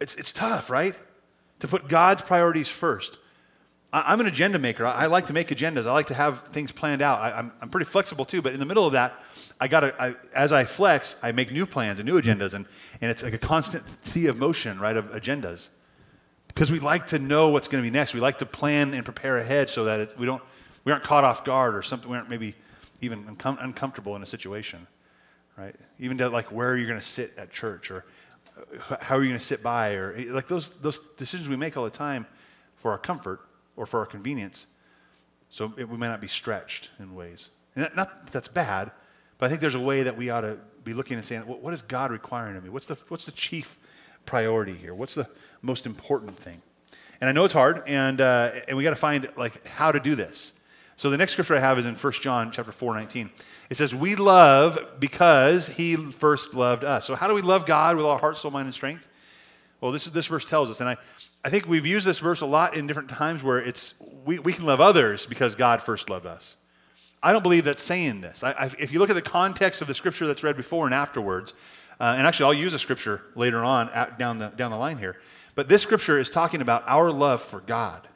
it's, 0.00 0.14
it's 0.16 0.32
tough, 0.32 0.68
right? 0.68 0.94
To 1.60 1.68
put 1.68 1.88
God's 1.88 2.22
priorities 2.22 2.68
first. 2.68 3.18
I, 3.92 4.12
am 4.12 4.20
an 4.20 4.26
agenda 4.26 4.58
maker. 4.58 4.84
I, 4.84 5.04
I, 5.04 5.06
like 5.06 5.26
to 5.26 5.32
make 5.32 5.48
agendas. 5.48 5.86
I 5.86 5.92
like 5.92 6.08
to 6.08 6.14
have 6.14 6.42
things 6.48 6.72
planned 6.72 7.02
out. 7.02 7.20
I, 7.20 7.38
I'm, 7.38 7.52
I'm 7.60 7.68
pretty 7.68 7.86
flexible 7.86 8.24
too, 8.24 8.42
but 8.42 8.52
in 8.52 8.60
the 8.60 8.66
middle 8.66 8.86
of 8.86 8.92
that, 8.92 9.22
I 9.60 9.68
got 9.68 9.80
to, 9.80 10.16
as 10.34 10.52
I 10.52 10.64
flex, 10.64 11.16
I 11.22 11.32
make 11.32 11.50
new 11.50 11.64
plans 11.64 11.98
and 11.98 12.06
new 12.08 12.20
agendas, 12.20 12.52
and, 12.52 12.66
and 13.00 13.10
it's 13.10 13.22
like 13.22 13.32
a 13.32 13.38
constant 13.38 13.84
sea 14.04 14.26
of 14.26 14.36
motion, 14.36 14.78
right, 14.78 14.96
of 14.96 15.06
agendas. 15.12 15.70
Because 16.48 16.70
we 16.70 16.78
like 16.78 17.06
to 17.08 17.18
know 17.18 17.48
what's 17.48 17.68
going 17.68 17.82
to 17.82 17.90
be 17.90 17.92
next. 17.92 18.12
We 18.12 18.20
like 18.20 18.38
to 18.38 18.46
plan 18.46 18.92
and 18.92 19.04
prepare 19.04 19.38
ahead 19.38 19.70
so 19.70 19.84
that 19.84 20.00
it, 20.00 20.14
we, 20.18 20.26
don't, 20.26 20.42
we 20.84 20.92
aren't 20.92 21.04
caught 21.04 21.24
off 21.24 21.44
guard 21.44 21.74
or 21.74 21.82
something, 21.82 22.10
we 22.10 22.16
aren't 22.16 22.28
maybe 22.28 22.54
even 23.00 23.24
uncom- 23.24 23.62
uncomfortable 23.62 24.16
in 24.16 24.22
a 24.22 24.26
situation, 24.26 24.86
right? 25.56 25.74
Even 25.98 26.18
to 26.18 26.28
like 26.28 26.52
where 26.52 26.76
you're 26.76 26.88
going 26.88 27.00
to 27.00 27.06
sit 27.06 27.32
at 27.38 27.50
church 27.50 27.90
or 27.90 28.04
uh, 28.90 28.96
how 29.00 29.16
are 29.16 29.22
you 29.22 29.28
going 29.28 29.38
to 29.38 29.44
sit 29.44 29.62
by 29.62 29.94
or 29.94 30.22
like 30.28 30.48
those, 30.48 30.72
those 30.80 31.00
decisions 31.16 31.48
we 31.48 31.56
make 31.56 31.76
all 31.76 31.84
the 31.84 31.90
time 31.90 32.26
for 32.76 32.90
our 32.90 32.98
comfort 32.98 33.40
or 33.76 33.86
for 33.86 34.00
our 34.00 34.06
convenience. 34.06 34.66
So 35.50 35.72
it, 35.76 35.88
we 35.88 35.96
may 35.96 36.08
not 36.08 36.20
be 36.20 36.28
stretched 36.28 36.90
in 36.98 37.14
ways. 37.14 37.50
And 37.74 37.84
that, 37.84 37.96
not 37.96 38.26
that 38.26 38.32
that's 38.32 38.48
bad, 38.48 38.90
but 39.38 39.46
I 39.46 39.48
think 39.48 39.60
there's 39.60 39.74
a 39.74 39.80
way 39.80 40.02
that 40.02 40.16
we 40.16 40.30
ought 40.30 40.42
to 40.42 40.58
be 40.84 40.94
looking 40.94 41.16
and 41.16 41.26
saying, 41.26 41.42
what 41.42 41.74
is 41.74 41.82
God 41.82 42.10
requiring 42.10 42.56
of 42.56 42.64
me? 42.64 42.70
What's 42.70 42.86
the, 42.86 42.94
what's 43.08 43.26
the 43.26 43.32
chief 43.32 43.78
priority 44.24 44.74
here? 44.74 44.94
What's 44.94 45.14
the 45.14 45.28
most 45.62 45.84
important 45.86 46.36
thing? 46.36 46.62
And 47.20 47.28
I 47.28 47.32
know 47.32 47.44
it's 47.44 47.54
hard, 47.54 47.82
and, 47.86 48.20
uh, 48.20 48.52
and 48.68 48.76
we 48.76 48.84
got 48.84 48.90
to 48.90 48.96
find 48.96 49.28
like 49.36 49.66
how 49.66 49.90
to 49.90 50.00
do 50.00 50.14
this. 50.14 50.52
So 50.96 51.10
the 51.10 51.16
next 51.16 51.32
scripture 51.32 51.54
I 51.54 51.60
have 51.60 51.78
is 51.78 51.86
in 51.86 51.94
1 51.94 52.12
John 52.14 52.50
chapter 52.50 52.72
4, 52.72 52.94
19. 52.94 53.30
It 53.68 53.76
says, 53.76 53.94
We 53.94 54.16
love 54.16 54.78
because 54.98 55.68
he 55.68 55.96
first 55.96 56.54
loved 56.54 56.84
us. 56.84 57.04
So 57.04 57.14
how 57.14 57.28
do 57.28 57.34
we 57.34 57.42
love 57.42 57.66
God 57.66 57.96
with 57.96 58.06
our 58.06 58.18
heart, 58.18 58.38
soul, 58.38 58.50
mind, 58.50 58.66
and 58.66 58.74
strength? 58.74 59.08
Well, 59.80 59.92
this 59.92 60.06
is 60.06 60.12
this 60.12 60.26
verse 60.26 60.44
tells 60.44 60.70
us, 60.70 60.80
and 60.80 60.88
I, 60.88 60.96
I 61.44 61.50
think 61.50 61.68
we've 61.68 61.86
used 61.86 62.06
this 62.06 62.18
verse 62.18 62.40
a 62.40 62.46
lot 62.46 62.76
in 62.76 62.86
different 62.86 63.10
times 63.10 63.42
where 63.42 63.58
it's 63.58 63.94
we, 64.24 64.38
we 64.38 64.52
can 64.52 64.64
love 64.64 64.80
others 64.80 65.26
because 65.26 65.54
God 65.54 65.82
first 65.82 66.08
loved 66.08 66.26
us. 66.26 66.56
I 67.22 67.32
don't 67.32 67.42
believe 67.42 67.64
that's 67.64 67.82
saying 67.82 68.20
this. 68.20 68.42
I, 68.42 68.52
I, 68.52 68.70
if 68.78 68.92
you 68.92 68.98
look 68.98 69.10
at 69.10 69.16
the 69.16 69.22
context 69.22 69.82
of 69.82 69.88
the 69.88 69.94
scripture 69.94 70.26
that's 70.26 70.42
read 70.42 70.56
before 70.56 70.86
and 70.86 70.94
afterwards, 70.94 71.52
uh, 72.00 72.14
and 72.16 72.26
actually 72.26 72.46
I'll 72.46 72.62
use 72.62 72.74
a 72.74 72.78
scripture 72.78 73.22
later 73.34 73.64
on 73.64 73.88
at, 73.90 74.18
down, 74.18 74.38
the, 74.38 74.48
down 74.48 74.70
the 74.70 74.76
line 74.76 74.98
here, 74.98 75.16
but 75.54 75.68
this 75.68 75.82
scripture 75.82 76.18
is 76.18 76.30
talking 76.30 76.60
about 76.60 76.84
our 76.86 77.10
love 77.10 77.42
for 77.42 77.60
God. 77.60 78.06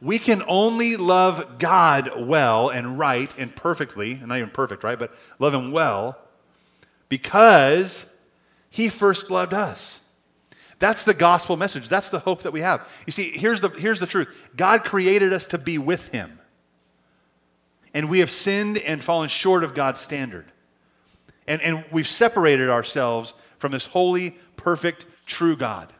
We 0.00 0.18
can 0.20 0.42
only 0.46 0.96
love 0.96 1.58
God 1.58 2.26
well 2.26 2.68
and 2.68 2.98
right 2.98 3.36
and 3.36 3.54
perfectly, 3.54 4.12
and 4.12 4.28
not 4.28 4.38
even 4.38 4.50
perfect, 4.50 4.84
right? 4.84 4.98
But 4.98 5.12
love 5.38 5.52
Him 5.52 5.72
well 5.72 6.16
because 7.08 8.12
He 8.70 8.88
first 8.88 9.30
loved 9.30 9.52
us. 9.52 10.00
That's 10.78 11.04
the 11.04 11.14
gospel 11.14 11.56
message. 11.56 11.88
That's 11.88 12.10
the 12.10 12.20
hope 12.20 12.42
that 12.42 12.52
we 12.52 12.60
have. 12.60 12.88
You 13.06 13.12
see, 13.12 13.30
here's 13.30 13.60
the, 13.60 13.68
here's 13.68 14.00
the 14.00 14.06
truth 14.06 14.50
God 14.56 14.84
created 14.84 15.32
us 15.32 15.46
to 15.46 15.58
be 15.58 15.78
with 15.78 16.08
Him. 16.08 16.38
And 17.94 18.08
we 18.08 18.20
have 18.20 18.30
sinned 18.30 18.78
and 18.78 19.02
fallen 19.02 19.28
short 19.28 19.64
of 19.64 19.74
God's 19.74 19.98
standard. 19.98 20.46
And, 21.46 21.62
and 21.62 21.84
we've 21.90 22.06
separated 22.06 22.68
ourselves 22.68 23.34
from 23.58 23.72
this 23.72 23.86
holy, 23.86 24.36
perfect, 24.56 25.06
true 25.26 25.56
God. 25.56 25.92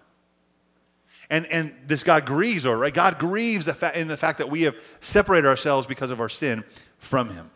And, 1.31 1.47
and 1.47 1.75
this 1.87 2.05
God 2.05 2.25
grieves 2.25 2.65
over, 2.67 2.79
right? 2.79 2.95
God 2.95 3.19
grieves 3.19 3.69
in 3.69 4.09
the 4.09 4.17
fact 4.17 4.39
that 4.39 4.51
we 4.51 4.63
have 4.63 4.77
separated 5.01 5.47
ourselves 5.47 5.87
because 5.87 6.11
of 6.11 6.21
our 6.21 6.29
sin 6.29 6.65
from 6.99 7.31
Him. 7.31 7.51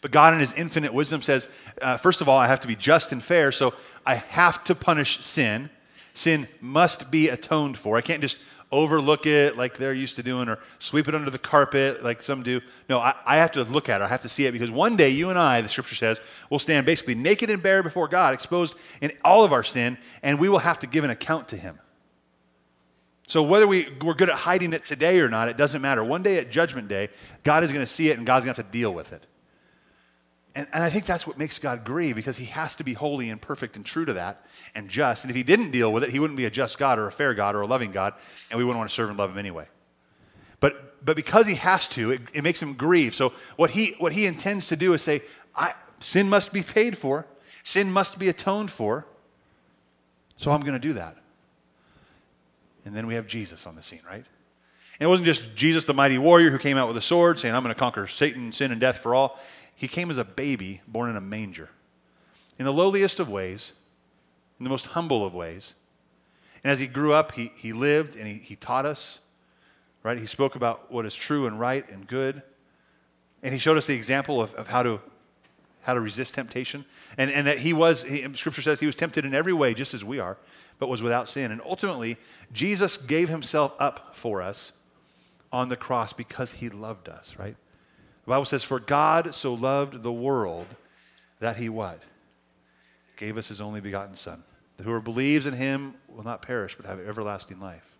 But 0.00 0.10
God, 0.10 0.34
in 0.34 0.40
His 0.40 0.54
infinite 0.54 0.94
wisdom, 0.94 1.22
says, 1.22 1.48
uh, 1.82 1.96
first 1.96 2.20
of 2.20 2.28
all, 2.28 2.38
I 2.38 2.46
have 2.46 2.60
to 2.60 2.68
be 2.68 2.76
just 2.76 3.10
and 3.10 3.22
fair, 3.22 3.50
so 3.50 3.74
I 4.06 4.16
have 4.16 4.62
to 4.64 4.74
punish 4.74 5.24
sin. 5.24 5.70
Sin 6.18 6.48
must 6.60 7.12
be 7.12 7.28
atoned 7.28 7.78
for. 7.78 7.96
I 7.96 8.00
can't 8.00 8.20
just 8.20 8.40
overlook 8.72 9.24
it 9.24 9.56
like 9.56 9.76
they're 9.76 9.94
used 9.94 10.16
to 10.16 10.22
doing 10.24 10.48
or 10.48 10.58
sweep 10.80 11.06
it 11.06 11.14
under 11.14 11.30
the 11.30 11.38
carpet 11.38 12.02
like 12.02 12.22
some 12.22 12.42
do. 12.42 12.60
No, 12.88 12.98
I, 12.98 13.14
I 13.24 13.36
have 13.36 13.52
to 13.52 13.62
look 13.62 13.88
at 13.88 14.00
it. 14.00 14.04
I 14.04 14.08
have 14.08 14.22
to 14.22 14.28
see 14.28 14.44
it 14.44 14.50
because 14.50 14.68
one 14.68 14.96
day 14.96 15.10
you 15.10 15.30
and 15.30 15.38
I, 15.38 15.60
the 15.60 15.68
scripture 15.68 15.94
says, 15.94 16.20
will 16.50 16.58
stand 16.58 16.86
basically 16.86 17.14
naked 17.14 17.50
and 17.50 17.62
bare 17.62 17.84
before 17.84 18.08
God, 18.08 18.34
exposed 18.34 18.74
in 19.00 19.12
all 19.24 19.44
of 19.44 19.52
our 19.52 19.62
sin, 19.62 19.96
and 20.20 20.40
we 20.40 20.48
will 20.48 20.58
have 20.58 20.80
to 20.80 20.88
give 20.88 21.04
an 21.04 21.10
account 21.10 21.46
to 21.50 21.56
Him. 21.56 21.78
So 23.28 23.44
whether 23.44 23.68
we, 23.68 23.88
we're 24.02 24.14
good 24.14 24.28
at 24.28 24.38
hiding 24.38 24.72
it 24.72 24.84
today 24.84 25.20
or 25.20 25.28
not, 25.28 25.48
it 25.48 25.56
doesn't 25.56 25.80
matter. 25.80 26.02
One 26.02 26.24
day 26.24 26.38
at 26.38 26.50
Judgment 26.50 26.88
Day, 26.88 27.10
God 27.44 27.62
is 27.62 27.70
going 27.70 27.82
to 27.82 27.86
see 27.86 28.08
it 28.08 28.18
and 28.18 28.26
God's 28.26 28.44
going 28.44 28.56
to 28.56 28.60
have 28.60 28.72
to 28.72 28.76
deal 28.76 28.92
with 28.92 29.12
it. 29.12 29.24
And, 30.54 30.66
and 30.72 30.82
I 30.82 30.90
think 30.90 31.06
that's 31.06 31.26
what 31.26 31.38
makes 31.38 31.58
God 31.58 31.84
grieve 31.84 32.16
because 32.16 32.36
he 32.36 32.46
has 32.46 32.74
to 32.76 32.84
be 32.84 32.94
holy 32.94 33.30
and 33.30 33.40
perfect 33.40 33.76
and 33.76 33.84
true 33.84 34.04
to 34.04 34.14
that 34.14 34.44
and 34.74 34.88
just. 34.88 35.24
And 35.24 35.30
if 35.30 35.36
he 35.36 35.42
didn't 35.42 35.70
deal 35.70 35.92
with 35.92 36.02
it, 36.02 36.10
he 36.10 36.18
wouldn't 36.18 36.36
be 36.36 36.46
a 36.46 36.50
just 36.50 36.78
God 36.78 36.98
or 36.98 37.06
a 37.06 37.12
fair 37.12 37.34
God 37.34 37.54
or 37.54 37.60
a 37.60 37.66
loving 37.66 37.92
God, 37.92 38.14
and 38.50 38.58
we 38.58 38.64
wouldn't 38.64 38.78
want 38.78 38.90
to 38.90 38.94
serve 38.94 39.10
and 39.10 39.18
love 39.18 39.30
him 39.30 39.38
anyway. 39.38 39.66
But, 40.60 41.04
but 41.04 41.14
because 41.14 41.46
he 41.46 41.54
has 41.54 41.86
to, 41.88 42.10
it, 42.10 42.22
it 42.32 42.42
makes 42.42 42.60
him 42.60 42.74
grieve. 42.74 43.14
So 43.14 43.32
what 43.56 43.70
he, 43.70 43.94
what 43.98 44.12
he 44.12 44.26
intends 44.26 44.66
to 44.68 44.76
do 44.76 44.92
is 44.94 45.02
say, 45.02 45.22
sin 46.00 46.28
must 46.28 46.52
be 46.52 46.62
paid 46.62 46.98
for, 46.98 47.26
sin 47.62 47.92
must 47.92 48.18
be 48.18 48.28
atoned 48.28 48.70
for, 48.70 49.06
so 50.36 50.52
I'm 50.52 50.60
going 50.60 50.72
to 50.74 50.78
do 50.78 50.94
that. 50.94 51.16
And 52.84 52.96
then 52.96 53.06
we 53.06 53.14
have 53.14 53.26
Jesus 53.26 53.66
on 53.66 53.74
the 53.74 53.82
scene, 53.82 54.00
right? 54.06 54.24
And 55.00 55.06
it 55.06 55.06
wasn't 55.06 55.26
just 55.26 55.54
Jesus, 55.54 55.84
the 55.84 55.94
mighty 55.94 56.18
warrior, 56.18 56.50
who 56.50 56.58
came 56.58 56.76
out 56.76 56.88
with 56.88 56.96
a 56.96 57.02
sword 57.02 57.38
saying, 57.38 57.54
I'm 57.54 57.62
going 57.62 57.74
to 57.74 57.78
conquer 57.78 58.06
Satan, 58.06 58.50
sin, 58.50 58.72
and 58.72 58.80
death 58.80 58.98
for 58.98 59.14
all. 59.14 59.38
He 59.78 59.86
came 59.86 60.10
as 60.10 60.18
a 60.18 60.24
baby 60.24 60.80
born 60.88 61.08
in 61.08 61.16
a 61.16 61.20
manger, 61.20 61.70
in 62.58 62.64
the 62.64 62.72
lowliest 62.72 63.20
of 63.20 63.30
ways, 63.30 63.72
in 64.58 64.64
the 64.64 64.70
most 64.70 64.88
humble 64.88 65.24
of 65.24 65.32
ways. 65.32 65.74
And 66.64 66.72
as 66.72 66.80
he 66.80 66.88
grew 66.88 67.12
up, 67.12 67.32
he, 67.32 67.52
he 67.56 67.72
lived 67.72 68.16
and 68.16 68.26
he, 68.26 68.34
he 68.34 68.56
taught 68.56 68.84
us, 68.84 69.20
right? 70.02 70.18
He 70.18 70.26
spoke 70.26 70.56
about 70.56 70.90
what 70.90 71.06
is 71.06 71.14
true 71.14 71.46
and 71.46 71.60
right 71.60 71.88
and 71.88 72.06
good. 72.06 72.42
And 73.42 73.54
he 73.54 73.58
showed 73.60 73.78
us 73.78 73.86
the 73.86 73.94
example 73.94 74.42
of, 74.42 74.52
of 74.54 74.66
how, 74.66 74.82
to, 74.82 75.00
how 75.82 75.94
to 75.94 76.00
resist 76.00 76.34
temptation. 76.34 76.84
And, 77.16 77.30
and 77.30 77.46
that 77.46 77.60
he 77.60 77.72
was, 77.72 78.02
he, 78.02 78.26
Scripture 78.34 78.62
says, 78.62 78.80
he 78.80 78.86
was 78.86 78.96
tempted 78.96 79.24
in 79.24 79.32
every 79.32 79.52
way, 79.52 79.74
just 79.74 79.94
as 79.94 80.04
we 80.04 80.18
are 80.18 80.36
but 80.78 80.88
was 80.88 81.02
without 81.02 81.28
sin. 81.28 81.50
And 81.50 81.60
ultimately, 81.64 82.16
Jesus 82.52 82.96
gave 82.96 83.28
himself 83.28 83.74
up 83.78 84.14
for 84.14 84.40
us 84.40 84.72
on 85.52 85.68
the 85.68 85.76
cross 85.76 86.12
because 86.12 86.52
he 86.52 86.68
loved 86.68 87.08
us, 87.08 87.36
right? 87.38 87.56
The 88.28 88.34
Bible 88.34 88.44
says, 88.44 88.62
For 88.62 88.78
God 88.78 89.34
so 89.34 89.54
loved 89.54 90.02
the 90.02 90.12
world 90.12 90.66
that 91.40 91.56
he 91.56 91.70
what? 91.70 92.02
Gave 93.16 93.38
us 93.38 93.48
his 93.48 93.58
only 93.58 93.80
begotten 93.80 94.16
Son. 94.16 94.44
That 94.76 94.84
whoever 94.84 95.00
believes 95.00 95.46
in 95.46 95.54
him 95.54 95.94
will 96.08 96.24
not 96.24 96.42
perish 96.42 96.74
but 96.74 96.84
have 96.84 97.00
everlasting 97.00 97.58
life. 97.58 97.96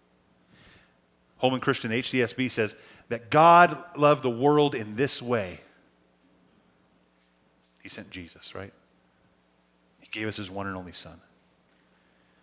Holman 1.39 1.61
Christian 1.61 1.91
HCSB 1.91 2.51
says 2.51 2.77
that 3.09 3.31
God 3.31 3.83
loved 3.97 4.23
the 4.23 4.29
world 4.29 4.75
in 4.75 4.97
this 4.97 5.23
way. 5.23 5.61
He 7.83 7.89
sent 7.89 8.11
Jesus, 8.11 8.55
right? 8.55 8.75
He 9.99 10.09
gave 10.11 10.29
us 10.29 10.37
his 10.37 10.51
one 10.51 10.67
and 10.67 10.77
only 10.77 10.93
Son. 10.93 11.23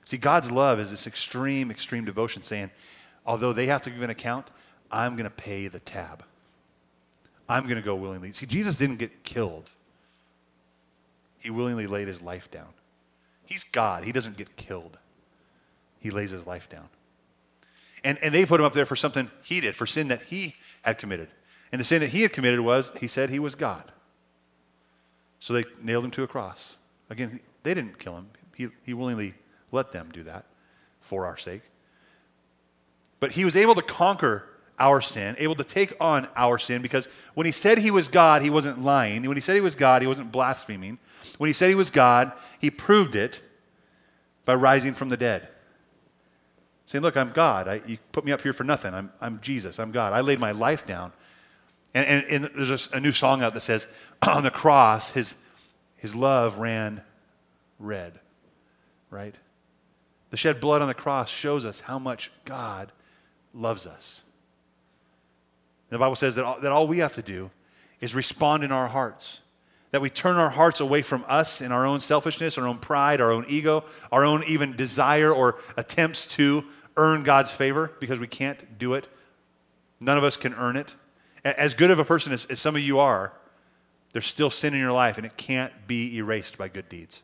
See, 0.05 0.17
God's 0.17 0.49
love 0.49 0.79
is 0.79 0.89
this 0.89 1.05
extreme, 1.05 1.69
extreme 1.69 2.03
devotion 2.03 2.41
saying, 2.41 2.71
although 3.27 3.53
they 3.53 3.67
have 3.67 3.83
to 3.83 3.91
give 3.91 4.01
an 4.01 4.09
account, 4.09 4.49
I'm 4.89 5.15
going 5.15 5.25
to 5.25 5.29
pay 5.29 5.67
the 5.67 5.79
tab. 5.81 6.23
I'm 7.47 7.63
going 7.63 7.75
to 7.75 7.81
go 7.81 7.95
willingly. 7.95 8.31
See, 8.31 8.45
Jesus 8.45 8.75
didn't 8.75 8.97
get 8.97 9.23
killed, 9.23 9.71
he 11.39 11.49
willingly 11.49 11.87
laid 11.87 12.07
his 12.07 12.21
life 12.21 12.49
down. 12.49 12.69
He's 13.45 13.63
God, 13.63 14.03
he 14.03 14.11
doesn't 14.11 14.37
get 14.37 14.55
killed, 14.55 14.97
he 15.99 16.09
lays 16.09 16.31
his 16.31 16.47
life 16.47 16.69
down. 16.69 16.89
And, 18.03 18.19
and 18.21 18.33
they 18.33 18.45
put 18.45 18.59
him 18.59 18.65
up 18.65 18.73
there 18.73 18.85
for 18.85 18.95
something 18.95 19.31
he 19.43 19.61
did, 19.61 19.75
for 19.75 19.85
sin 19.85 20.07
that 20.09 20.23
he 20.23 20.55
had 20.83 20.97
committed. 20.97 21.29
And 21.71 21.79
the 21.79 21.85
sin 21.85 22.01
that 22.01 22.09
he 22.09 22.21
had 22.21 22.31
committed 22.31 22.59
was 22.59 22.91
he 22.99 23.07
said 23.07 23.29
he 23.29 23.39
was 23.39 23.55
God. 23.55 23.91
So 25.39 25.53
they 25.53 25.65
nailed 25.81 26.05
him 26.05 26.11
to 26.11 26.23
a 26.23 26.27
cross. 26.27 26.77
Again, 27.09 27.39
they 27.63 27.73
didn't 27.73 27.99
kill 27.99 28.17
him, 28.17 28.29
he, 28.55 28.67
he 28.85 28.93
willingly 28.93 29.33
let 29.71 29.91
them 29.91 30.09
do 30.13 30.23
that 30.23 30.45
for 31.01 31.25
our 31.25 31.37
sake. 31.37 31.61
But 33.19 33.31
he 33.31 33.45
was 33.45 33.55
able 33.55 33.75
to 33.75 33.81
conquer 33.81 34.47
our 34.77 35.01
sin, 35.01 35.35
able 35.39 35.55
to 35.55 35.63
take 35.63 35.93
on 35.99 36.27
our 36.35 36.57
sin, 36.57 36.81
because 36.81 37.07
when 37.33 37.45
he 37.45 37.51
said 37.51 37.77
he 37.77 37.91
was 37.91 38.07
God, 38.09 38.41
he 38.41 38.49
wasn't 38.49 38.83
lying. 38.83 39.25
When 39.27 39.37
he 39.37 39.41
said 39.41 39.55
he 39.55 39.61
was 39.61 39.75
God, 39.75 40.01
he 40.01 40.07
wasn't 40.07 40.31
blaspheming. 40.31 40.97
When 41.37 41.47
he 41.47 41.53
said 41.53 41.69
he 41.69 41.75
was 41.75 41.89
God, 41.89 42.31
he 42.59 42.69
proved 42.69 43.15
it 43.15 43.41
by 44.43 44.55
rising 44.55 44.93
from 44.93 45.09
the 45.09 45.17
dead. 45.17 45.47
Saying, 46.85 47.01
Look, 47.01 47.17
I'm 47.17 47.31
God. 47.31 47.67
I, 47.67 47.81
you 47.87 47.97
put 48.11 48.25
me 48.25 48.31
up 48.31 48.41
here 48.41 48.53
for 48.53 48.63
nothing. 48.63 48.93
I'm, 48.93 49.11
I'm 49.19 49.39
Jesus. 49.41 49.79
I'm 49.79 49.91
God. 49.91 50.13
I 50.13 50.21
laid 50.21 50.39
my 50.39 50.51
life 50.51 50.85
down. 50.85 51.13
And, 51.93 52.05
and, 52.05 52.45
and 52.45 52.55
there's 52.55 52.91
a, 52.91 52.97
a 52.97 52.99
new 52.99 53.11
song 53.11 53.41
out 53.41 53.53
that 53.53 53.61
says, 53.61 53.87
On 54.21 54.43
the 54.43 54.51
cross, 54.51 55.11
his, 55.11 55.35
his 55.95 56.13
love 56.13 56.59
ran 56.59 57.01
red, 57.79 58.19
right? 59.09 59.35
The 60.29 60.37
shed 60.37 60.59
blood 60.59 60.81
on 60.81 60.87
the 60.87 60.93
cross 60.93 61.29
shows 61.29 61.65
us 61.65 61.81
how 61.81 61.97
much 61.97 62.31
God 62.43 62.91
loves 63.53 63.87
us. 63.87 64.23
The 65.89 65.99
Bible 65.99 66.15
says 66.15 66.35
that 66.35 66.45
all, 66.45 66.59
that 66.59 66.71
all 66.71 66.87
we 66.87 66.99
have 66.99 67.13
to 67.15 67.21
do 67.21 67.51
is 68.01 68.15
respond 68.15 68.63
in 68.63 68.71
our 68.71 68.87
hearts. 68.87 69.41
That 69.91 70.01
we 70.01 70.09
turn 70.09 70.35
our 70.35 70.49
hearts 70.49 70.81
away 70.81 71.01
from 71.01 71.23
us 71.27 71.61
and 71.61 71.71
our 71.71 71.85
own 71.85 71.99
selfishness, 71.99 72.57
our 72.57 72.67
own 72.67 72.79
pride, 72.79 73.21
our 73.21 73.31
own 73.31 73.45
ego, 73.47 73.85
our 74.11 74.25
own 74.25 74.43
even 74.45 74.75
desire 74.75 75.31
or 75.31 75.59
attempts 75.77 76.25
to 76.27 76.65
earn 76.97 77.23
God's 77.23 77.51
favor 77.51 77.91
because 77.99 78.19
we 78.19 78.27
can't 78.27 78.77
do 78.77 78.93
it. 78.93 79.07
None 79.99 80.17
of 80.17 80.23
us 80.23 80.37
can 80.37 80.53
earn 80.55 80.75
it. 80.75 80.95
As 81.43 81.73
good 81.73 81.91
of 81.91 81.99
a 81.99 82.05
person 82.05 82.33
as, 82.33 82.45
as 82.47 82.59
some 82.59 82.75
of 82.75 82.81
you 82.81 82.99
are, 82.99 83.31
there's 84.11 84.27
still 84.27 84.49
sin 84.49 84.73
in 84.73 84.79
your 84.79 84.91
life 84.91 85.17
and 85.17 85.25
it 85.25 85.37
can't 85.37 85.71
be 85.87 86.17
erased 86.17 86.57
by 86.57 86.67
good 86.67 86.89
deeds. 86.89 87.21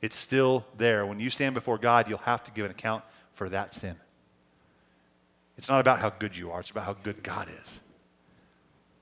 It's 0.00 0.16
still 0.16 0.64
there. 0.76 1.06
When 1.06 1.18
you 1.18 1.30
stand 1.30 1.54
before 1.54 1.78
God, 1.78 2.08
you'll 2.08 2.18
have 2.18 2.44
to 2.44 2.50
give 2.50 2.64
an 2.64 2.70
account 2.70 3.02
for 3.32 3.48
that 3.48 3.74
sin. 3.74 3.96
It's 5.58 5.68
not 5.68 5.80
about 5.80 5.98
how 5.98 6.10
good 6.10 6.36
you 6.36 6.50
are, 6.52 6.60
it's 6.60 6.70
about 6.70 6.84
how 6.84 6.94
good 6.94 7.22
God 7.22 7.48
is. 7.62 7.80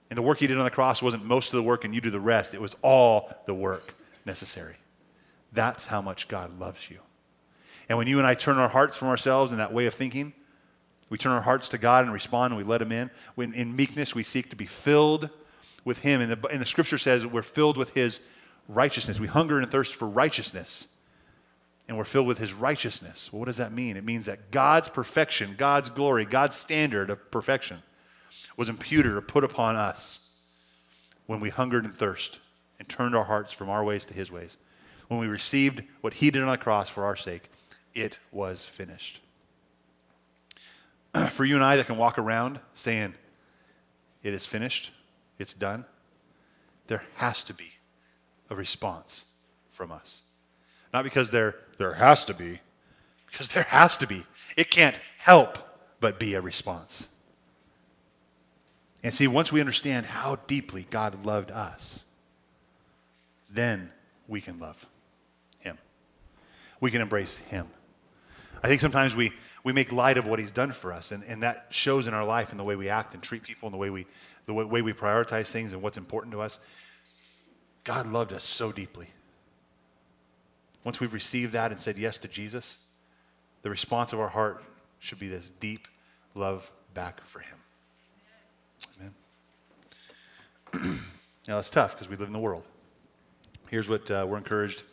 And 0.08 0.16
the 0.16 0.22
work 0.22 0.38
he 0.38 0.46
did 0.46 0.58
on 0.58 0.64
the 0.64 0.70
cross 0.70 1.02
wasn't 1.02 1.24
most 1.24 1.52
of 1.52 1.56
the 1.56 1.62
work 1.62 1.84
and 1.84 1.94
you 1.94 2.00
do 2.00 2.10
the 2.10 2.20
rest, 2.20 2.54
it 2.54 2.60
was 2.60 2.74
all 2.82 3.30
the 3.46 3.54
work 3.54 3.94
necessary. 4.24 4.76
That's 5.52 5.86
how 5.86 6.02
much 6.02 6.28
God 6.28 6.58
loves 6.58 6.90
you. 6.90 6.98
And 7.88 7.98
when 7.98 8.08
you 8.08 8.18
and 8.18 8.26
I 8.26 8.34
turn 8.34 8.58
our 8.58 8.68
hearts 8.68 8.96
from 8.96 9.08
ourselves 9.08 9.52
and 9.52 9.60
that 9.60 9.72
way 9.72 9.86
of 9.86 9.94
thinking 9.94 10.32
We 11.08 11.18
turn 11.18 11.32
our 11.32 11.42
hearts 11.42 11.68
to 11.68 11.78
God 11.78 12.04
and 12.04 12.12
respond 12.12 12.52
and 12.52 12.58
we 12.58 12.68
let 12.68 12.82
Him 12.82 12.90
in. 12.90 13.10
When 13.36 13.54
in 13.54 13.76
meekness, 13.76 14.14
we 14.14 14.24
seek 14.24 14.50
to 14.50 14.56
be 14.56 14.66
filled 14.66 15.30
with 15.84 16.00
Him. 16.00 16.20
And 16.20 16.32
the, 16.32 16.48
and 16.48 16.60
the 16.60 16.66
scripture 16.66 16.98
says 16.98 17.24
we're 17.24 17.42
filled 17.42 17.76
with 17.76 17.90
His 17.90 18.20
righteousness. 18.68 19.20
We 19.20 19.28
hunger 19.28 19.60
and 19.60 19.70
thirst 19.70 19.94
for 19.94 20.08
righteousness. 20.08 20.88
And 21.88 21.96
we're 21.96 22.04
filled 22.04 22.26
with 22.26 22.38
His 22.38 22.52
righteousness. 22.52 23.32
Well, 23.32 23.40
what 23.40 23.46
does 23.46 23.58
that 23.58 23.72
mean? 23.72 23.96
It 23.96 24.04
means 24.04 24.26
that 24.26 24.50
God's 24.50 24.88
perfection, 24.88 25.54
God's 25.56 25.88
glory, 25.88 26.24
God's 26.24 26.56
standard 26.56 27.10
of 27.10 27.30
perfection 27.30 27.82
was 28.56 28.68
imputed 28.68 29.12
or 29.12 29.20
put 29.20 29.44
upon 29.44 29.76
us 29.76 30.30
when 31.26 31.40
we 31.40 31.50
hungered 31.50 31.84
and 31.84 31.94
thirst 31.94 32.40
and 32.78 32.88
turned 32.88 33.14
our 33.14 33.24
hearts 33.24 33.52
from 33.52 33.68
our 33.68 33.84
ways 33.84 34.04
to 34.06 34.14
His 34.14 34.32
ways. 34.32 34.56
When 35.08 35.20
we 35.20 35.28
received 35.28 35.82
what 36.00 36.14
He 36.14 36.30
did 36.30 36.42
on 36.42 36.48
the 36.48 36.58
cross 36.58 36.88
for 36.88 37.04
our 37.04 37.16
sake, 37.16 37.48
it 37.94 38.18
was 38.32 38.64
finished. 38.64 39.20
for 41.30 41.44
you 41.44 41.54
and 41.54 41.64
I 41.64 41.76
that 41.76 41.86
can 41.86 41.96
walk 41.96 42.18
around 42.18 42.60
saying, 42.74 43.14
It 44.22 44.34
is 44.34 44.44
finished, 44.44 44.92
it's 45.38 45.54
done, 45.54 45.84
there 46.86 47.02
has 47.16 47.42
to 47.44 47.54
be 47.54 47.72
a 48.50 48.54
response 48.54 49.32
from 49.70 49.90
us. 49.90 50.24
Not 50.92 51.04
because 51.04 51.30
there, 51.30 51.56
there 51.78 51.94
has 51.94 52.24
to 52.26 52.34
be, 52.34 52.60
because 53.30 53.48
there 53.48 53.64
has 53.64 53.96
to 53.98 54.06
be. 54.06 54.24
It 54.56 54.70
can't 54.70 54.96
help 55.18 55.58
but 56.00 56.18
be 56.18 56.34
a 56.34 56.40
response. 56.40 57.08
And 59.02 59.12
see, 59.12 59.28
once 59.28 59.52
we 59.52 59.60
understand 59.60 60.06
how 60.06 60.36
deeply 60.46 60.86
God 60.90 61.24
loved 61.24 61.50
us, 61.50 62.04
then 63.50 63.90
we 64.26 64.40
can 64.40 64.58
love 64.58 64.86
Him. 65.60 65.78
We 66.80 66.90
can 66.90 67.00
embrace 67.00 67.38
Him. 67.38 67.68
I 68.62 68.68
think 68.68 68.80
sometimes 68.80 69.14
we, 69.14 69.32
we 69.62 69.72
make 69.72 69.92
light 69.92 70.18
of 70.18 70.26
what 70.26 70.38
he's 70.38 70.50
done 70.50 70.72
for 70.72 70.92
us, 70.92 71.12
and, 71.12 71.22
and 71.24 71.42
that 71.42 71.66
shows 71.70 72.06
in 72.06 72.14
our 72.14 72.24
life 72.24 72.52
in 72.52 72.58
the 72.58 72.64
way 72.64 72.74
we 72.74 72.88
act 72.88 73.14
and 73.14 73.22
treat 73.22 73.42
people 73.42 73.66
and 73.66 73.74
the 73.74 73.78
way 73.78 73.90
we, 73.90 74.06
the 74.46 74.54
way, 74.54 74.64
way 74.64 74.82
we 74.82 74.92
prioritize 74.92 75.50
things 75.50 75.72
and 75.72 75.82
what's 75.82 75.98
important 75.98 76.32
to 76.32 76.40
us. 76.40 76.58
God 77.84 78.10
loved 78.10 78.32
us 78.32 78.42
so 78.42 78.72
deeply. 78.72 79.08
Once 80.86 81.00
we've 81.00 81.12
received 81.12 81.52
that 81.52 81.72
and 81.72 81.80
said 81.80 81.98
yes 81.98 82.16
to 82.16 82.28
Jesus, 82.28 82.86
the 83.62 83.70
response 83.70 84.12
of 84.12 84.20
our 84.20 84.28
heart 84.28 84.62
should 85.00 85.18
be 85.18 85.26
this 85.26 85.50
deep 85.58 85.88
love 86.36 86.70
back 86.94 87.20
for 87.24 87.40
him. 87.40 87.58
Amen. 90.72 91.00
now, 91.48 91.58
it's 91.58 91.70
tough 91.70 91.94
because 91.94 92.08
we 92.08 92.14
live 92.14 92.28
in 92.28 92.32
the 92.32 92.38
world. 92.38 92.62
Here's 93.68 93.88
what 93.88 94.08
uh, 94.12 94.26
we're 94.28 94.36
encouraged 94.36 94.84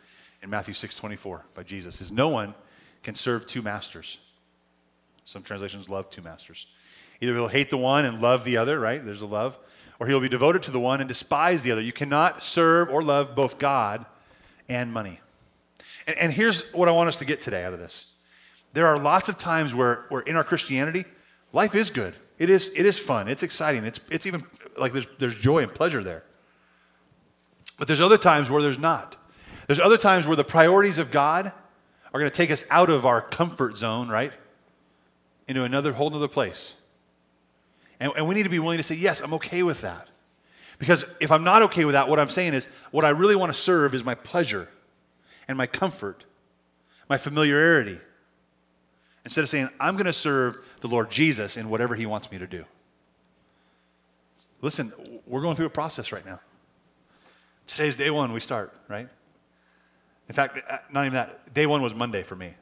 in 0.42 0.50
Matthew 0.50 0.74
6:24 0.74 1.42
by 1.54 1.62
Jesus 1.62 2.00
is 2.00 2.10
no 2.10 2.28
one 2.28 2.56
can 3.04 3.14
serve 3.14 3.46
two 3.46 3.62
masters. 3.62 4.18
Some 5.24 5.44
translations 5.44 5.88
love 5.88 6.10
two 6.10 6.22
masters. 6.22 6.66
Either 7.20 7.34
he'll 7.34 7.46
hate 7.46 7.70
the 7.70 7.78
one 7.78 8.04
and 8.04 8.20
love 8.20 8.42
the 8.42 8.56
other, 8.56 8.80
right? 8.80 9.04
There's 9.04 9.22
a 9.22 9.26
love. 9.26 9.60
Or 10.00 10.08
he'll 10.08 10.18
be 10.18 10.28
devoted 10.28 10.64
to 10.64 10.72
the 10.72 10.80
one 10.80 10.98
and 10.98 11.06
despise 11.06 11.62
the 11.62 11.70
other. 11.70 11.82
You 11.82 11.92
cannot 11.92 12.42
serve 12.42 12.90
or 12.90 13.00
love 13.00 13.36
both 13.36 13.58
God 13.58 14.06
and 14.68 14.92
money. 14.92 15.20
And, 16.06 16.18
and 16.18 16.32
here's 16.32 16.62
what 16.72 16.88
I 16.88 16.92
want 16.92 17.08
us 17.08 17.16
to 17.18 17.24
get 17.24 17.40
today 17.40 17.64
out 17.64 17.72
of 17.72 17.78
this. 17.78 18.14
There 18.72 18.86
are 18.86 18.98
lots 18.98 19.28
of 19.28 19.38
times 19.38 19.74
where, 19.74 20.06
where 20.08 20.22
in 20.22 20.36
our 20.36 20.44
Christianity, 20.44 21.04
life 21.52 21.74
is 21.74 21.90
good. 21.90 22.14
It 22.38 22.50
is, 22.50 22.72
it 22.74 22.84
is 22.84 22.98
fun. 22.98 23.28
It's 23.28 23.42
exciting. 23.42 23.84
It's, 23.84 24.00
it's 24.10 24.26
even 24.26 24.44
like 24.76 24.92
there's, 24.92 25.06
there's 25.18 25.36
joy 25.36 25.62
and 25.62 25.72
pleasure 25.72 26.02
there. 26.02 26.24
But 27.78 27.88
there's 27.88 28.00
other 28.00 28.18
times 28.18 28.50
where 28.50 28.62
there's 28.62 28.78
not. 28.78 29.16
There's 29.66 29.80
other 29.80 29.96
times 29.96 30.26
where 30.26 30.36
the 30.36 30.44
priorities 30.44 30.98
of 30.98 31.10
God 31.10 31.52
are 32.12 32.20
going 32.20 32.30
to 32.30 32.36
take 32.36 32.50
us 32.50 32.64
out 32.70 32.90
of 32.90 33.06
our 33.06 33.20
comfort 33.20 33.76
zone, 33.76 34.08
right? 34.08 34.32
Into 35.46 35.64
another 35.64 35.92
whole 35.92 36.14
other 36.14 36.28
place. 36.28 36.74
And, 38.00 38.12
and 38.16 38.26
we 38.26 38.34
need 38.34 38.42
to 38.42 38.48
be 38.48 38.58
willing 38.58 38.78
to 38.78 38.84
say, 38.84 38.96
yes, 38.96 39.20
I'm 39.20 39.34
okay 39.34 39.62
with 39.62 39.80
that. 39.82 40.08
Because 40.78 41.04
if 41.20 41.30
I'm 41.30 41.44
not 41.44 41.62
okay 41.62 41.84
with 41.84 41.92
that, 41.92 42.08
what 42.08 42.18
I'm 42.18 42.28
saying 42.28 42.54
is, 42.54 42.66
what 42.90 43.04
I 43.04 43.10
really 43.10 43.36
want 43.36 43.52
to 43.52 43.58
serve 43.58 43.94
is 43.94 44.04
my 44.04 44.14
pleasure 44.14 44.68
and 45.48 45.58
my 45.58 45.66
comfort, 45.66 46.24
my 47.08 47.18
familiarity. 47.18 47.98
Instead 49.24 49.42
of 49.42 49.50
saying, 49.50 49.68
I'm 49.80 49.94
going 49.94 50.06
to 50.06 50.12
serve 50.12 50.58
the 50.80 50.88
Lord 50.88 51.10
Jesus 51.10 51.56
in 51.56 51.70
whatever 51.70 51.94
he 51.94 52.06
wants 52.06 52.30
me 52.30 52.38
to 52.38 52.46
do. 52.46 52.64
Listen, 54.60 54.92
we're 55.26 55.42
going 55.42 55.56
through 55.56 55.66
a 55.66 55.70
process 55.70 56.12
right 56.12 56.24
now. 56.24 56.40
Today's 57.66 57.96
day 57.96 58.10
one, 58.10 58.32
we 58.32 58.40
start, 58.40 58.74
right? 58.88 59.08
In 60.28 60.34
fact, 60.34 60.58
uh, 60.68 60.78
not 60.90 61.02
even 61.02 61.14
that. 61.14 61.52
Day 61.52 61.66
one 61.66 61.82
was 61.82 61.94
Monday 61.94 62.22
for 62.22 62.36
me. 62.36 62.54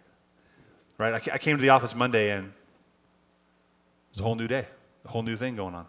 Right? 0.99 1.14
I 1.14 1.38
came 1.38 1.57
to 1.57 1.62
the 1.62 1.71
office 1.71 1.95
Monday 1.95 2.31
and 2.31 2.47
it 2.47 2.53
was 4.12 4.21
a 4.21 4.25
whole 4.25 4.37
new 4.37 4.47
day, 4.47 4.66
a 5.05 5.09
whole 5.09 5.23
new 5.23 5.37
thing 5.37 5.57
going 5.57 5.75
on. 5.75 5.87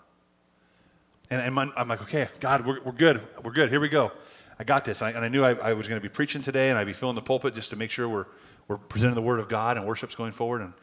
And, 1.30 1.42
and 1.42 1.72
I'm 1.76 1.88
like, 1.88 2.02
okay, 2.04 2.28
God, 2.40 2.66
we're, 2.66 2.82
we're 2.82 2.92
good. 2.94 3.22
We're 3.44 3.52
good. 3.52 3.70
Here 3.70 3.80
we 3.80 3.90
go. 3.90 4.12
I 4.60 4.64
got 4.64 4.86
this. 4.86 5.02
And 5.02 5.10
I, 5.10 5.12
and 5.12 5.26
I 5.26 5.28
knew 5.30 5.44
I, 5.44 5.54
I 5.54 5.74
was 5.74 5.88
going 5.88 6.00
to 6.00 6.04
be 6.04 6.14
preaching 6.14 6.42
today 6.42 6.70
and 6.70 6.78
I'd 6.78 6.88
be 6.88 6.94
filling 6.94 7.16
the 7.16 7.22
pulpit 7.22 7.54
just 7.56 7.70
to 7.72 7.76
make 7.76 7.92
sure 7.92 8.08
we're, 8.08 8.26
we're 8.68 8.78
presenting 8.78 9.16
the 9.16 9.22
Word 9.22 9.40
of 9.40 9.50
God 9.50 9.78
and 9.78 9.86
worship's 9.86 10.16
going 10.16 10.32
forward 10.32 10.62
and 10.62 10.74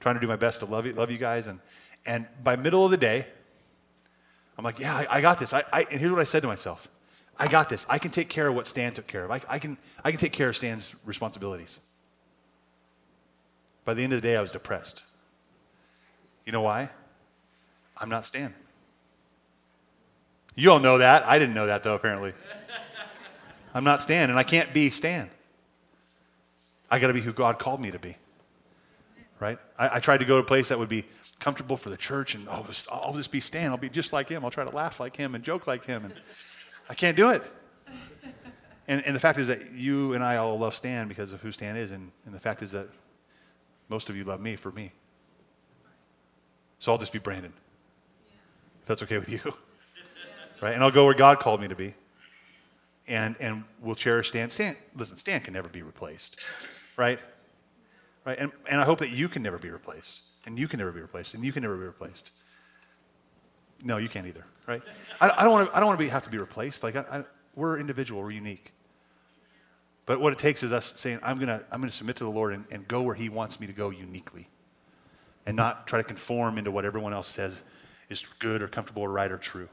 trying 0.00 0.14
to 0.14 0.20
do 0.20 0.26
my 0.26 0.36
best 0.36 0.60
to 0.60 0.66
love 0.66 0.86
you, 0.86 0.92
love 0.92 1.10
you 1.10 1.18
guys. 1.18 1.46
And, 1.46 1.60
and 2.06 2.26
by 2.42 2.56
middle 2.56 2.84
of 2.84 2.90
the 2.90 2.96
day, 2.96 3.26
I'm 4.56 4.64
like, 4.64 4.78
yeah, 4.78 4.96
I, 4.96 5.06
I 5.10 5.20
got 5.20 5.38
this. 5.38 5.52
I, 5.52 5.62
I, 5.72 5.86
and 5.90 6.00
here's 6.00 6.10
what 6.10 6.20
I 6.20 6.24
said 6.24 6.42
to 6.42 6.48
myself 6.48 6.88
I 7.38 7.46
got 7.46 7.68
this. 7.68 7.86
I 7.88 7.98
can 7.98 8.10
take 8.10 8.28
care 8.28 8.48
of 8.48 8.54
what 8.54 8.66
Stan 8.66 8.92
took 8.92 9.06
care 9.06 9.24
of. 9.24 9.30
I, 9.30 9.40
I, 9.48 9.58
can, 9.58 9.78
I 10.04 10.10
can 10.10 10.18
take 10.18 10.32
care 10.32 10.48
of 10.48 10.56
Stan's 10.56 10.94
responsibilities. 11.04 11.78
By 13.84 13.94
the 13.94 14.02
end 14.02 14.12
of 14.12 14.20
the 14.20 14.28
day, 14.28 14.36
I 14.36 14.40
was 14.40 14.50
depressed. 14.50 15.04
You 16.44 16.52
know 16.52 16.62
why? 16.62 16.90
I'm 17.96 18.08
not 18.08 18.26
Stan. 18.26 18.54
You 20.56 20.72
all 20.72 20.80
know 20.80 20.98
that. 20.98 21.24
I 21.26 21.38
didn't 21.38 21.54
know 21.54 21.66
that, 21.66 21.84
though, 21.84 21.94
apparently. 21.94 22.32
I'm 23.74 23.84
not 23.84 24.00
Stan, 24.00 24.30
and 24.30 24.38
I 24.38 24.42
can't 24.42 24.72
be 24.72 24.90
Stan. 24.90 25.30
I 26.90 26.98
got 26.98 27.08
to 27.08 27.12
be 27.12 27.20
who 27.20 27.32
God 27.32 27.58
called 27.58 27.80
me 27.80 27.90
to 27.90 27.98
be. 27.98 28.16
Right? 29.40 29.58
I, 29.78 29.96
I, 29.96 30.00
tried 30.00 30.18
to 30.18 30.24
go 30.24 30.36
to 30.36 30.40
a 30.42 30.46
place 30.46 30.68
that 30.70 30.78
would 30.78 30.88
be 30.88 31.04
comfortable 31.38 31.76
for 31.76 31.90
the 31.90 31.96
church, 31.96 32.34
and 32.34 32.48
oh, 32.48 32.66
I'll 32.90 33.14
just 33.14 33.30
be 33.30 33.40
Stan. 33.40 33.70
I'll 33.70 33.76
be 33.76 33.88
just 33.88 34.12
like 34.12 34.28
him. 34.28 34.44
I'll 34.44 34.50
try 34.50 34.64
to 34.64 34.74
laugh 34.74 34.98
like 34.98 35.16
him 35.16 35.34
and 35.34 35.44
joke 35.44 35.66
like 35.66 35.84
him. 35.84 36.06
And 36.06 36.14
I 36.88 36.94
can't 36.94 37.16
do 37.16 37.30
it. 37.30 37.42
And, 38.88 39.04
and 39.04 39.14
the 39.14 39.20
fact 39.20 39.38
is 39.38 39.48
that 39.48 39.72
you 39.72 40.14
and 40.14 40.24
I 40.24 40.36
all 40.36 40.58
love 40.58 40.74
Stan 40.74 41.08
because 41.08 41.32
of 41.32 41.42
who 41.42 41.52
Stan 41.52 41.76
is, 41.76 41.92
and, 41.92 42.10
and 42.24 42.34
the 42.34 42.40
fact 42.40 42.62
is 42.62 42.72
that 42.72 42.88
most 43.88 44.08
of 44.10 44.16
you 44.16 44.24
love 44.24 44.40
me 44.40 44.56
for 44.56 44.72
me. 44.72 44.92
So 46.78 46.92
I'll 46.92 46.98
just 46.98 47.12
be 47.12 47.18
Brandon, 47.18 47.52
if 48.80 48.86
that's 48.86 49.02
okay 49.02 49.18
with 49.18 49.28
you. 49.28 49.40
right? 50.62 50.74
And 50.74 50.82
I'll 50.82 50.90
go 50.90 51.04
where 51.04 51.14
God 51.14 51.38
called 51.38 51.60
me 51.60 51.68
to 51.68 51.76
be. 51.76 51.94
And, 53.08 53.36
and 53.40 53.64
we'll 53.80 53.94
cherish 53.94 54.28
Stan. 54.28 54.50
Stan, 54.50 54.76
listen, 54.94 55.16
Stan 55.16 55.40
can 55.40 55.54
never 55.54 55.68
be 55.68 55.80
replaced, 55.80 56.38
right? 56.98 57.18
Right? 58.26 58.38
And, 58.38 58.52
and 58.68 58.80
I 58.80 58.84
hope 58.84 58.98
that 58.98 59.10
you 59.10 59.30
can 59.30 59.42
never 59.42 59.56
be 59.56 59.70
replaced, 59.70 60.20
and 60.44 60.58
you 60.58 60.68
can 60.68 60.78
never 60.78 60.92
be 60.92 61.00
replaced, 61.00 61.32
and 61.32 61.42
you 61.42 61.50
can 61.50 61.62
never 61.62 61.76
be 61.76 61.86
replaced. 61.86 62.32
No, 63.82 63.96
you 63.96 64.10
can't 64.10 64.26
either, 64.26 64.44
right? 64.66 64.82
I, 65.22 65.30
I 65.30 65.42
don't 65.42 65.52
want 65.52 65.70
to. 65.70 65.76
I 65.76 65.80
don't 65.80 65.86
want 65.86 66.00
to 66.00 66.08
have 66.10 66.24
to 66.24 66.30
be 66.30 66.36
replaced. 66.36 66.82
Like 66.82 66.96
I, 66.96 67.04
I, 67.10 67.24
we're 67.54 67.78
individual. 67.78 68.20
We're 68.20 68.32
unique. 68.32 68.72
But 70.04 70.20
what 70.20 70.32
it 70.34 70.38
takes 70.38 70.62
is 70.62 70.72
us 70.72 70.92
saying, 70.96 71.20
"I'm 71.22 71.38
gonna. 71.38 71.62
I'm 71.70 71.80
gonna 71.80 71.90
submit 71.90 72.16
to 72.16 72.24
the 72.24 72.30
Lord 72.30 72.52
and, 72.52 72.66
and 72.70 72.86
go 72.86 73.00
where 73.00 73.14
He 73.14 73.30
wants 73.30 73.58
me 73.58 73.66
to 73.66 73.72
go 73.72 73.88
uniquely, 73.88 74.48
and 75.46 75.56
not 75.56 75.86
try 75.86 75.98
to 75.98 76.04
conform 76.04 76.58
into 76.58 76.70
what 76.70 76.84
everyone 76.84 77.14
else 77.14 77.28
says 77.28 77.62
is 78.10 78.26
good 78.38 78.60
or 78.60 78.68
comfortable 78.68 79.02
or 79.02 79.10
right 79.10 79.32
or 79.32 79.38
true." 79.38 79.68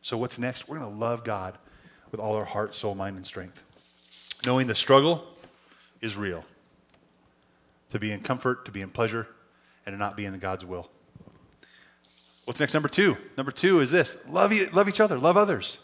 So 0.00 0.16
what's 0.16 0.38
next? 0.38 0.68
We're 0.68 0.78
gonna 0.78 0.96
love 0.96 1.22
God 1.22 1.58
with 2.10 2.20
all 2.20 2.34
our 2.34 2.44
heart, 2.44 2.74
soul, 2.74 2.94
mind, 2.94 3.16
and 3.16 3.26
strength, 3.26 3.62
knowing 4.44 4.66
the 4.66 4.74
struggle 4.74 5.24
is 6.00 6.16
real. 6.16 6.44
To 7.90 7.98
be 7.98 8.10
in 8.12 8.20
comfort, 8.20 8.64
to 8.64 8.72
be 8.72 8.80
in 8.80 8.90
pleasure, 8.90 9.28
and 9.84 9.94
to 9.94 9.98
not 9.98 10.16
be 10.16 10.24
in 10.24 10.38
God's 10.38 10.64
will. 10.64 10.90
What's 12.44 12.60
next? 12.60 12.74
Number 12.74 12.88
two. 12.88 13.16
Number 13.36 13.52
two 13.52 13.80
is 13.80 13.90
this 13.90 14.16
love, 14.28 14.52
love 14.72 14.88
each 14.88 15.00
other, 15.00 15.18
love 15.18 15.36
others. 15.36 15.80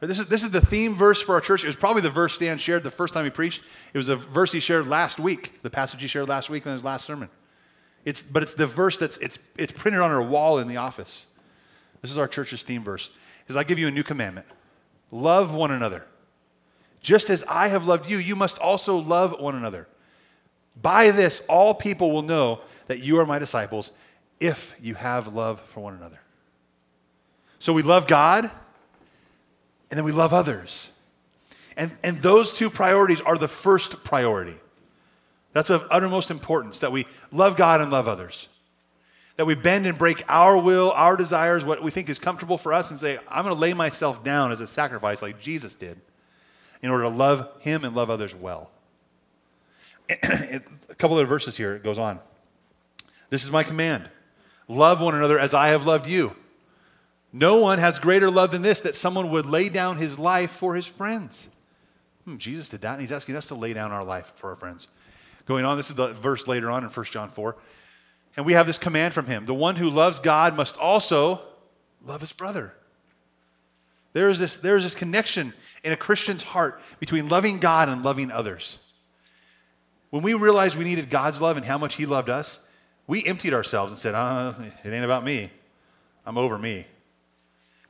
This 0.00 0.18
is, 0.18 0.26
this 0.26 0.42
is 0.42 0.50
the 0.50 0.60
theme 0.60 0.94
verse 0.94 1.22
for 1.22 1.34
our 1.34 1.40
church. 1.40 1.64
It 1.64 1.66
was 1.66 1.76
probably 1.76 2.02
the 2.02 2.10
verse 2.10 2.34
Stan 2.34 2.58
shared 2.58 2.84
the 2.84 2.90
first 2.90 3.14
time 3.14 3.24
he 3.24 3.30
preached. 3.30 3.62
It 3.92 3.98
was 3.98 4.08
a 4.08 4.16
verse 4.16 4.52
he 4.52 4.60
shared 4.60 4.86
last 4.86 5.18
week, 5.18 5.62
the 5.62 5.70
passage 5.70 6.00
he 6.00 6.08
shared 6.08 6.28
last 6.28 6.50
week 6.50 6.66
in 6.66 6.72
his 6.72 6.84
last 6.84 7.06
sermon. 7.06 7.30
It's, 8.04 8.22
but 8.22 8.42
it's 8.42 8.54
the 8.54 8.66
verse 8.66 8.98
that's 8.98 9.16
it's, 9.18 9.38
it's 9.56 9.72
printed 9.72 10.02
on 10.02 10.10
our 10.10 10.22
wall 10.22 10.58
in 10.58 10.68
the 10.68 10.76
office. 10.76 11.26
This 12.02 12.10
is 12.10 12.18
our 12.18 12.28
church's 12.28 12.62
theme 12.62 12.82
verse. 12.82 13.10
Is 13.48 13.56
I 13.56 13.64
give 13.64 13.78
you 13.78 13.88
a 13.88 13.90
new 13.90 14.02
commandment. 14.02 14.46
Love 15.14 15.54
one 15.54 15.70
another. 15.70 16.04
Just 17.00 17.30
as 17.30 17.44
I 17.44 17.68
have 17.68 17.86
loved 17.86 18.10
you, 18.10 18.18
you 18.18 18.34
must 18.34 18.58
also 18.58 18.96
love 18.96 19.38
one 19.38 19.54
another. 19.54 19.86
By 20.82 21.12
this, 21.12 21.40
all 21.48 21.72
people 21.72 22.10
will 22.10 22.22
know 22.22 22.62
that 22.88 22.98
you 22.98 23.20
are 23.20 23.24
my 23.24 23.38
disciples 23.38 23.92
if 24.40 24.74
you 24.82 24.96
have 24.96 25.32
love 25.32 25.60
for 25.60 25.78
one 25.78 25.94
another. 25.94 26.18
So 27.60 27.72
we 27.72 27.82
love 27.82 28.08
God 28.08 28.50
and 29.88 29.96
then 29.96 30.04
we 30.04 30.10
love 30.10 30.32
others. 30.32 30.90
And, 31.76 31.92
and 32.02 32.20
those 32.20 32.52
two 32.52 32.68
priorities 32.68 33.20
are 33.20 33.38
the 33.38 33.46
first 33.46 34.02
priority. 34.02 34.56
That's 35.52 35.70
of 35.70 35.86
uttermost 35.92 36.32
importance 36.32 36.80
that 36.80 36.90
we 36.90 37.06
love 37.30 37.56
God 37.56 37.80
and 37.80 37.92
love 37.92 38.08
others. 38.08 38.48
That 39.36 39.46
we 39.46 39.54
bend 39.54 39.86
and 39.86 39.98
break 39.98 40.22
our 40.28 40.56
will, 40.56 40.92
our 40.92 41.16
desires, 41.16 41.64
what 41.64 41.82
we 41.82 41.90
think 41.90 42.08
is 42.08 42.18
comfortable 42.18 42.56
for 42.56 42.72
us, 42.72 42.90
and 42.90 43.00
say, 43.00 43.18
I'm 43.28 43.44
going 43.44 43.54
to 43.54 43.60
lay 43.60 43.74
myself 43.74 44.22
down 44.22 44.52
as 44.52 44.60
a 44.60 44.66
sacrifice 44.66 45.22
like 45.22 45.40
Jesus 45.40 45.74
did 45.74 46.00
in 46.82 46.90
order 46.90 47.04
to 47.04 47.08
love 47.08 47.48
Him 47.60 47.84
and 47.84 47.96
love 47.96 48.10
others 48.10 48.34
well. 48.34 48.70
a 50.10 50.60
couple 50.98 51.18
of 51.18 51.28
verses 51.28 51.56
here, 51.56 51.74
it 51.74 51.82
goes 51.82 51.98
on. 51.98 52.20
This 53.30 53.42
is 53.42 53.50
my 53.50 53.64
command 53.64 54.08
love 54.68 55.00
one 55.00 55.14
another 55.14 55.38
as 55.38 55.52
I 55.52 55.68
have 55.68 55.86
loved 55.86 56.06
you. 56.06 56.34
No 57.32 57.58
one 57.58 57.80
has 57.80 57.98
greater 57.98 58.30
love 58.30 58.52
than 58.52 58.62
this, 58.62 58.80
that 58.82 58.94
someone 58.94 59.30
would 59.30 59.44
lay 59.44 59.68
down 59.68 59.96
his 59.96 60.18
life 60.18 60.52
for 60.52 60.76
his 60.76 60.86
friends. 60.86 61.48
Hmm, 62.24 62.36
Jesus 62.36 62.68
did 62.68 62.82
that, 62.82 62.92
and 62.92 63.00
he's 63.00 63.10
asking 63.10 63.34
us 63.34 63.48
to 63.48 63.56
lay 63.56 63.72
down 63.72 63.90
our 63.90 64.04
life 64.04 64.32
for 64.36 64.50
our 64.50 64.56
friends. 64.56 64.88
Going 65.44 65.64
on, 65.64 65.76
this 65.76 65.90
is 65.90 65.96
the 65.96 66.12
verse 66.12 66.46
later 66.46 66.70
on 66.70 66.84
in 66.84 66.90
1 66.90 67.06
John 67.06 67.28
4. 67.28 67.56
And 68.36 68.44
we 68.44 68.54
have 68.54 68.66
this 68.66 68.78
command 68.78 69.14
from 69.14 69.26
him 69.26 69.46
the 69.46 69.54
one 69.54 69.76
who 69.76 69.88
loves 69.88 70.18
God 70.18 70.56
must 70.56 70.76
also 70.76 71.40
love 72.04 72.20
his 72.20 72.32
brother. 72.32 72.74
There 74.12 74.30
is 74.30 74.38
this, 74.38 74.56
there 74.56 74.76
is 74.76 74.84
this 74.84 74.94
connection 74.94 75.52
in 75.82 75.92
a 75.92 75.96
Christian's 75.96 76.44
heart 76.44 76.80
between 77.00 77.28
loving 77.28 77.58
God 77.58 77.88
and 77.88 78.04
loving 78.04 78.30
others. 78.30 78.78
When 80.10 80.22
we 80.22 80.34
realized 80.34 80.76
we 80.76 80.84
needed 80.84 81.10
God's 81.10 81.40
love 81.40 81.56
and 81.56 81.66
how 81.66 81.78
much 81.78 81.96
he 81.96 82.06
loved 82.06 82.30
us, 82.30 82.60
we 83.08 83.24
emptied 83.24 83.52
ourselves 83.52 83.92
and 83.92 83.98
said, 83.98 84.14
oh, 84.14 84.54
it 84.84 84.90
ain't 84.90 85.04
about 85.04 85.24
me. 85.24 85.50
I'm 86.24 86.38
over 86.38 86.56
me. 86.56 86.86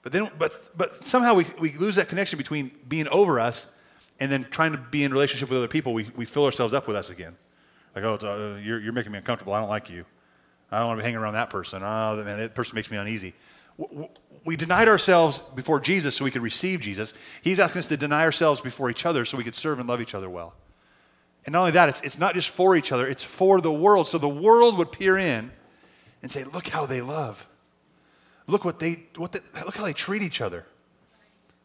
But 0.03 0.13
then, 0.13 0.31
but, 0.39 0.59
but 0.75 1.05
somehow 1.05 1.35
we, 1.35 1.47
we 1.61 1.73
lose 1.75 1.97
that 1.97 2.09
connection 2.09 2.39
between 2.39 2.71
being 2.89 3.07
over 3.09 3.39
us 3.39 3.75
and 4.19 4.33
then 4.33 4.47
trying 4.51 4.73
to 4.73 4.79
be 4.79 5.05
in 5.05 5.13
relationship 5.13 5.51
with 5.51 5.59
other 5.59 5.69
people. 5.69 5.93
We, 5.93 6.11
we 6.17 6.25
fill 6.25 6.47
ourselves 6.47 6.73
up 6.73 6.87
with 6.87 6.97
us 6.97 7.11
again. 7.11 7.37
Like, 7.95 8.05
oh, 8.05 8.15
uh, 8.15 8.59
you're, 8.63 8.81
you're 8.81 8.93
making 8.93 9.13
me 9.13 9.19
uncomfortable. 9.19 9.53
I 9.53 9.61
don't 9.61 9.69
like 9.69 9.91
you. 9.91 10.05
I 10.75 10.79
don't 10.79 10.89
want 10.89 10.99
to 10.99 11.03
be 11.03 11.05
hanging 11.05 11.21
around 11.21 11.35
that 11.35 11.51
person. 11.51 11.83
Oh, 11.83 12.23
man, 12.25 12.39
that 12.39 12.55
person 12.55 12.75
makes 12.75 12.91
me 12.91 12.97
uneasy. 12.97 13.35
We 14.45 14.57
denied 14.57 14.89
ourselves 14.89 15.39
before 15.39 15.81
Jesus 15.81 16.17
so 16.17 16.25
we 16.25 16.31
could 16.31 16.43
receive 16.43 16.81
Jesus. 16.81 17.15
He's 17.43 17.61
asking 17.61 17.81
us 17.81 17.89
to 17.89 17.97
deny 17.97 18.23
ourselves 18.23 18.61
before 18.61 18.91
each 18.91 19.07
other 19.07 19.25
so 19.25 19.37
we 19.37 19.45
could 19.45 19.55
serve 19.55 19.79
and 19.79 19.89
love 19.89 20.01
each 20.01 20.15
other 20.15 20.29
well. 20.29 20.55
And 21.47 21.53
not 21.53 21.61
only 21.61 21.73
that, 21.73 21.89
it's, 21.89 22.01
it's 22.03 22.19
not 22.19 22.35
just 22.35 22.51
for 22.51 22.77
each 22.77 22.93
other, 22.93 23.07
it's 23.07 23.25
for 23.25 23.61
the 23.61 23.73
world. 23.73 24.09
So 24.09 24.19
the 24.19 24.29
world 24.29 24.79
would 24.79 24.93
peer 24.93 25.17
in 25.19 25.51
and 26.23 26.31
say, 26.31 26.45
look 26.45 26.69
how 26.69 26.87
they 26.87 27.01
love. 27.01 27.47
Look 28.47 28.65
what 28.65 28.79
they, 28.79 29.05
what 29.17 29.33
they, 29.33 29.41
look 29.65 29.77
how 29.77 29.85
they 29.85 29.93
treat 29.93 30.23
each 30.23 30.41
other. 30.41 30.67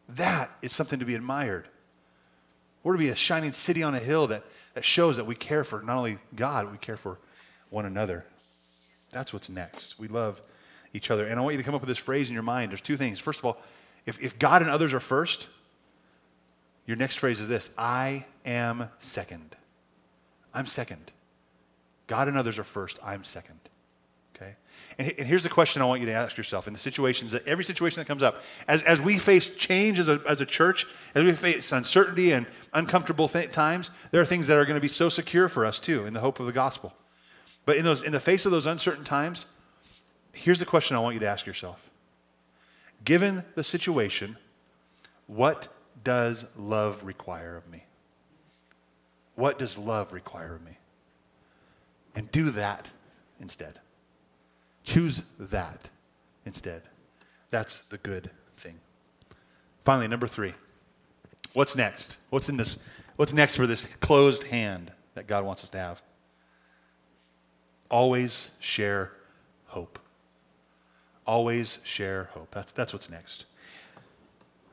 That 0.08 0.50
is 0.62 0.72
something 0.72 0.98
to 0.98 1.04
be 1.04 1.14
admired. 1.14 1.68
We're 2.82 2.94
to 2.94 2.98
be 2.98 3.08
a 3.08 3.14
shining 3.14 3.52
city 3.52 3.82
on 3.82 3.94
a 3.94 3.98
hill 3.98 4.26
that, 4.28 4.44
that 4.74 4.84
shows 4.84 5.16
that 5.16 5.26
we 5.26 5.34
care 5.34 5.64
for 5.64 5.82
not 5.82 5.96
only 5.96 6.18
God, 6.34 6.70
we 6.70 6.78
care 6.78 6.96
for 6.96 7.18
one 7.68 7.84
another. 7.84 8.24
That's 9.10 9.32
what's 9.32 9.48
next. 9.48 9.98
We 9.98 10.08
love 10.08 10.40
each 10.92 11.10
other. 11.10 11.26
And 11.26 11.38
I 11.38 11.42
want 11.42 11.54
you 11.54 11.58
to 11.58 11.64
come 11.64 11.74
up 11.74 11.80
with 11.80 11.88
this 11.88 11.98
phrase 11.98 12.28
in 12.28 12.34
your 12.34 12.42
mind. 12.42 12.70
There's 12.70 12.80
two 12.80 12.96
things. 12.96 13.18
First 13.18 13.40
of 13.40 13.44
all, 13.44 13.58
if, 14.06 14.20
if 14.22 14.38
God 14.38 14.62
and 14.62 14.70
others 14.70 14.94
are 14.94 15.00
first, 15.00 15.48
your 16.86 16.96
next 16.96 17.16
phrase 17.16 17.40
is 17.40 17.48
this 17.48 17.70
I 17.78 18.26
am 18.44 18.88
second. 18.98 19.56
I'm 20.52 20.66
second. 20.66 21.12
God 22.06 22.26
and 22.26 22.36
others 22.36 22.58
are 22.58 22.64
first. 22.64 22.98
I'm 23.04 23.22
second. 23.22 23.60
Okay? 24.34 24.56
And, 24.98 25.14
and, 25.18 25.28
here's 25.28 25.44
the 25.44 25.48
question 25.48 25.82
I 25.82 25.84
want 25.84 26.00
you 26.00 26.06
to 26.06 26.12
ask 26.12 26.36
yourself 26.36 26.66
in 26.66 26.72
the 26.72 26.78
situations, 26.78 27.32
that 27.32 27.46
every 27.46 27.62
situation 27.62 28.00
that 28.00 28.06
comes 28.06 28.22
up. 28.22 28.42
As, 28.66 28.82
as 28.82 29.00
we 29.00 29.18
face 29.18 29.54
change 29.54 30.00
as 30.00 30.08
a, 30.08 30.20
as 30.26 30.40
a 30.40 30.46
church, 30.46 30.86
as 31.14 31.22
we 31.22 31.32
face 31.32 31.70
uncertainty 31.70 32.32
and 32.32 32.46
uncomfortable 32.72 33.28
th- 33.28 33.52
times, 33.52 33.90
there 34.10 34.20
are 34.20 34.24
things 34.24 34.48
that 34.48 34.56
are 34.56 34.64
going 34.64 34.76
to 34.76 34.80
be 34.80 34.88
so 34.88 35.08
secure 35.08 35.48
for 35.48 35.64
us 35.64 35.78
too 35.78 36.06
in 36.06 36.14
the 36.14 36.20
hope 36.20 36.40
of 36.40 36.46
the 36.46 36.52
gospel. 36.52 36.94
But 37.66 37.76
in, 37.76 37.84
those, 37.84 38.02
in 38.02 38.12
the 38.12 38.20
face 38.20 38.46
of 38.46 38.52
those 38.52 38.66
uncertain 38.66 39.04
times, 39.04 39.46
here's 40.34 40.58
the 40.58 40.66
question 40.66 40.96
I 40.96 41.00
want 41.00 41.14
you 41.14 41.20
to 41.20 41.28
ask 41.28 41.46
yourself. 41.46 41.90
Given 43.04 43.44
the 43.54 43.64
situation, 43.64 44.36
what 45.26 45.68
does 46.02 46.46
love 46.56 47.04
require 47.04 47.56
of 47.56 47.68
me? 47.68 47.84
What 49.34 49.58
does 49.58 49.78
love 49.78 50.12
require 50.12 50.54
of 50.54 50.62
me? 50.62 50.78
And 52.14 52.30
do 52.32 52.50
that 52.50 52.90
instead. 53.40 53.78
Choose 54.84 55.22
that 55.38 55.90
instead. 56.44 56.82
That's 57.50 57.80
the 57.80 57.98
good 57.98 58.30
thing. 58.56 58.80
Finally, 59.84 60.08
number 60.08 60.26
three. 60.26 60.54
What's 61.52 61.74
next? 61.74 62.18
What's 62.30 62.48
in 62.48 62.56
this? 62.56 62.78
What's 63.16 63.32
next 63.32 63.56
for 63.56 63.66
this 63.66 63.84
closed 63.96 64.44
hand 64.44 64.92
that 65.14 65.26
God 65.26 65.44
wants 65.44 65.64
us 65.64 65.70
to 65.70 65.78
have? 65.78 66.02
Always 67.90 68.50
share 68.60 69.12
hope. 69.66 69.98
Always 71.26 71.80
share 71.84 72.30
hope. 72.32 72.50
That's, 72.50 72.72
that's 72.72 72.92
what's 72.92 73.10
next. 73.10 73.46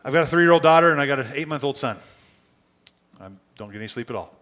I've 0.04 0.14
got 0.14 0.24
a 0.24 0.28
three 0.28 0.44
year 0.44 0.52
old 0.52 0.64
daughter 0.64 0.92
and 0.92 1.02
I 1.02 1.06
got 1.06 1.20
an 1.20 1.28
eight 1.34 1.48
month 1.48 1.64
old 1.64 1.78
son. 1.78 1.98
I 3.20 3.28
don't 3.58 3.72
get 3.72 3.78
any 3.80 3.88
sleep 3.88 4.10
at 4.10 4.16
all. 4.16 4.34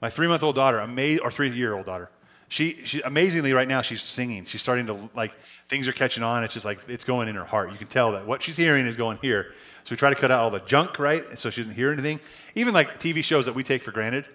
My 0.00 0.10
three 0.10 0.28
month 0.28 0.42
old 0.42 0.54
daughter, 0.54 0.80
ama- 0.80 1.18
or 1.18 1.30
three 1.30 1.48
year 1.48 1.74
old 1.74 1.86
daughter, 1.86 2.10
she, 2.48 2.84
she 2.84 3.00
amazingly 3.02 3.52
right 3.52 3.66
now 3.66 3.82
she's 3.82 4.02
singing. 4.02 4.44
She's 4.44 4.62
starting 4.62 4.86
to 4.86 5.10
like 5.14 5.36
things 5.68 5.88
are 5.88 5.92
catching 5.92 6.22
on. 6.22 6.44
It's 6.44 6.54
just 6.54 6.64
like 6.64 6.78
it's 6.88 7.04
going 7.04 7.28
in 7.28 7.34
her 7.34 7.44
heart. 7.44 7.72
You 7.72 7.78
can 7.78 7.88
tell 7.88 8.12
that 8.12 8.26
what 8.26 8.42
she's 8.42 8.56
hearing 8.56 8.86
is 8.86 8.94
going 8.94 9.18
here. 9.20 9.52
So 9.84 9.92
we 9.92 9.96
try 9.96 10.10
to 10.10 10.16
cut 10.16 10.30
out 10.30 10.40
all 10.40 10.50
the 10.50 10.60
junk, 10.60 10.98
right? 10.98 11.38
So 11.38 11.50
she 11.50 11.62
doesn't 11.62 11.74
hear 11.74 11.92
anything. 11.92 12.20
Even 12.54 12.74
like 12.74 12.98
TV 12.98 13.24
shows 13.24 13.46
that 13.46 13.54
we 13.54 13.62
take 13.62 13.82
for 13.82 13.90
granted. 13.90 14.26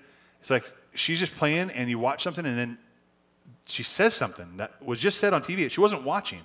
It's 0.42 0.50
like 0.50 0.66
she's 0.94 1.20
just 1.20 1.36
playing 1.36 1.70
and 1.72 1.90
you 1.90 2.00
watch 2.00 2.24
something 2.24 2.46
and 2.46 2.58
then 2.58 2.78
she 3.66 3.84
says 3.84 4.14
something 4.14 4.58
that 4.58 4.84
was 4.84 5.00
just 5.00 5.20
said 5.20 5.34
on 5.34 5.42
TV. 5.42 5.70
She 5.70 5.82
wasn't 5.82 6.04
watching. 6.04 6.42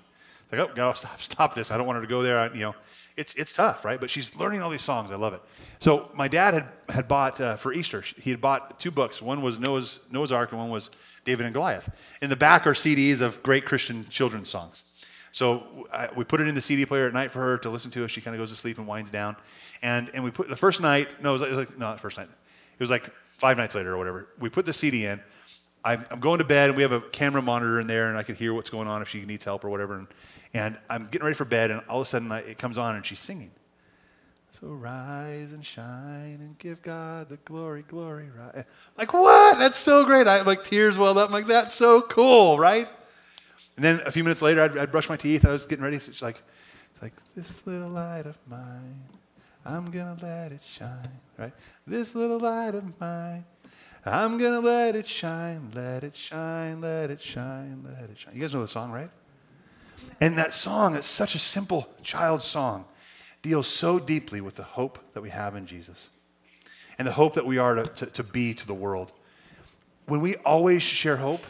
Like, 0.52 0.60
oh, 0.60 0.70
God, 0.74 0.92
stop, 0.96 1.20
stop 1.20 1.54
this. 1.54 1.70
I 1.70 1.76
don't 1.76 1.86
want 1.86 1.96
her 1.96 2.02
to 2.02 2.08
go 2.08 2.22
there. 2.22 2.38
I, 2.38 2.52
you 2.52 2.60
know, 2.60 2.74
it's, 3.16 3.34
it's 3.34 3.52
tough, 3.52 3.84
right? 3.84 3.98
But 3.98 4.10
she's 4.10 4.36
learning 4.36 4.60
all 4.60 4.70
these 4.70 4.82
songs. 4.82 5.10
I 5.10 5.16
love 5.16 5.32
it. 5.32 5.40
So 5.80 6.10
my 6.14 6.28
dad 6.28 6.54
had, 6.54 6.68
had 6.88 7.08
bought, 7.08 7.40
uh, 7.40 7.56
for 7.56 7.72
Easter, 7.72 8.02
he 8.02 8.30
had 8.30 8.40
bought 8.40 8.78
two 8.78 8.90
books. 8.90 9.22
One 9.22 9.40
was 9.40 9.58
Noah's, 9.58 10.00
Noah's 10.10 10.32
Ark 10.32 10.52
and 10.52 10.60
one 10.60 10.70
was 10.70 10.90
David 11.24 11.46
and 11.46 11.54
Goliath. 11.54 11.90
In 12.20 12.28
the 12.28 12.36
back 12.36 12.66
are 12.66 12.74
CDs 12.74 13.22
of 13.22 13.42
great 13.42 13.64
Christian 13.64 14.06
children's 14.10 14.50
songs. 14.50 14.92
So 15.32 15.86
I, 15.92 16.08
we 16.14 16.24
put 16.24 16.40
it 16.40 16.48
in 16.48 16.54
the 16.54 16.60
CD 16.60 16.86
player 16.86 17.06
at 17.06 17.12
night 17.12 17.30
for 17.30 17.40
her 17.40 17.58
to 17.58 17.70
listen 17.70 17.90
to 17.92 18.04
as 18.04 18.10
she 18.10 18.20
kind 18.20 18.34
of 18.34 18.40
goes 18.40 18.50
to 18.50 18.56
sleep 18.56 18.78
and 18.78 18.86
winds 18.86 19.10
down. 19.10 19.36
And, 19.82 20.10
and 20.14 20.22
we 20.22 20.30
put 20.30 20.48
the 20.48 20.56
first 20.56 20.80
night, 20.80 21.22
no, 21.22 21.30
it 21.30 21.32
was 21.32 21.42
like, 21.42 21.50
it 21.50 21.56
was 21.56 21.68
like 21.68 21.78
no, 21.78 21.86
not 21.86 21.96
the 21.96 22.02
first 22.02 22.16
night. 22.16 22.28
It 22.28 22.80
was 22.80 22.90
like 22.90 23.10
five 23.36 23.56
nights 23.56 23.74
later 23.74 23.94
or 23.94 23.98
whatever. 23.98 24.28
We 24.38 24.48
put 24.48 24.66
the 24.66 24.72
CD 24.72 25.06
in. 25.06 25.20
I'm, 25.86 26.04
I'm 26.10 26.18
going 26.18 26.38
to 26.38 26.44
bed, 26.44 26.70
and 26.70 26.76
we 26.76 26.82
have 26.82 26.90
a 26.90 27.00
camera 27.00 27.40
monitor 27.40 27.80
in 27.80 27.86
there, 27.86 28.08
and 28.08 28.18
I 28.18 28.24
can 28.24 28.34
hear 28.34 28.52
what's 28.52 28.70
going 28.70 28.88
on 28.88 29.02
if 29.02 29.08
she 29.08 29.24
needs 29.24 29.44
help 29.44 29.64
or 29.64 29.70
whatever. 29.70 29.94
And, 29.94 30.08
and 30.52 30.76
I'm 30.90 31.04
getting 31.06 31.24
ready 31.24 31.36
for 31.36 31.44
bed, 31.44 31.70
and 31.70 31.80
all 31.88 32.00
of 32.00 32.06
a 32.06 32.10
sudden 32.10 32.32
I, 32.32 32.40
it 32.40 32.58
comes 32.58 32.76
on, 32.76 32.96
and 32.96 33.06
she's 33.06 33.20
singing. 33.20 33.52
So 34.50 34.66
rise 34.68 35.52
and 35.52 35.64
shine 35.64 36.38
and 36.40 36.58
give 36.58 36.82
God 36.82 37.28
the 37.28 37.36
glory, 37.36 37.82
glory, 37.86 38.28
right? 38.36 38.64
Like, 38.98 39.12
what? 39.12 39.58
That's 39.58 39.76
so 39.76 40.04
great. 40.04 40.26
I 40.26 40.42
like 40.42 40.64
tears 40.64 40.98
welled 40.98 41.18
up. 41.18 41.28
I'm 41.28 41.32
like, 41.32 41.46
that's 41.46 41.74
so 41.74 42.00
cool, 42.00 42.58
right? 42.58 42.88
And 43.76 43.84
then 43.84 44.00
a 44.06 44.10
few 44.10 44.24
minutes 44.24 44.42
later, 44.42 44.62
I'd, 44.62 44.76
I'd 44.76 44.90
brush 44.90 45.08
my 45.08 45.16
teeth. 45.16 45.44
I 45.44 45.50
was 45.50 45.66
getting 45.66 45.84
ready. 45.84 45.98
So 45.98 46.10
she's 46.10 46.22
like, 46.22 46.42
it's 46.94 47.02
like, 47.02 47.12
this 47.36 47.66
little 47.66 47.90
light 47.90 48.24
of 48.26 48.38
mine, 48.48 49.04
I'm 49.64 49.90
going 49.90 50.16
to 50.16 50.24
let 50.24 50.52
it 50.52 50.62
shine, 50.62 51.20
right? 51.36 51.52
This 51.86 52.14
little 52.14 52.40
light 52.40 52.74
of 52.74 52.98
mine, 52.98 53.44
I'm 54.06 54.38
to 54.38 54.60
let 54.60 54.94
it 54.94 55.06
shine, 55.06 55.72
let 55.74 56.04
it 56.04 56.14
shine, 56.14 56.80
let 56.80 57.10
it 57.10 57.20
shine, 57.20 57.84
let 57.84 58.08
it 58.10 58.18
shine. 58.18 58.34
You 58.34 58.40
guys 58.40 58.54
know 58.54 58.62
the 58.62 58.68
song, 58.68 58.92
right? 58.92 59.10
And 60.20 60.38
that 60.38 60.52
song, 60.52 60.94
it's 60.94 61.06
such 61.06 61.34
a 61.34 61.38
simple 61.38 61.88
child 62.02 62.42
song, 62.42 62.84
deals 63.42 63.66
so 63.66 63.98
deeply 63.98 64.40
with 64.40 64.54
the 64.54 64.62
hope 64.62 64.98
that 65.14 65.22
we 65.22 65.30
have 65.30 65.56
in 65.56 65.66
Jesus 65.66 66.10
and 66.98 67.06
the 67.06 67.12
hope 67.12 67.34
that 67.34 67.46
we 67.46 67.58
are 67.58 67.74
to, 67.74 67.84
to, 67.84 68.06
to 68.06 68.22
be 68.22 68.54
to 68.54 68.66
the 68.66 68.74
world. 68.74 69.12
When 70.06 70.20
we 70.20 70.36
always 70.36 70.82
share 70.82 71.16
hope, 71.16 71.44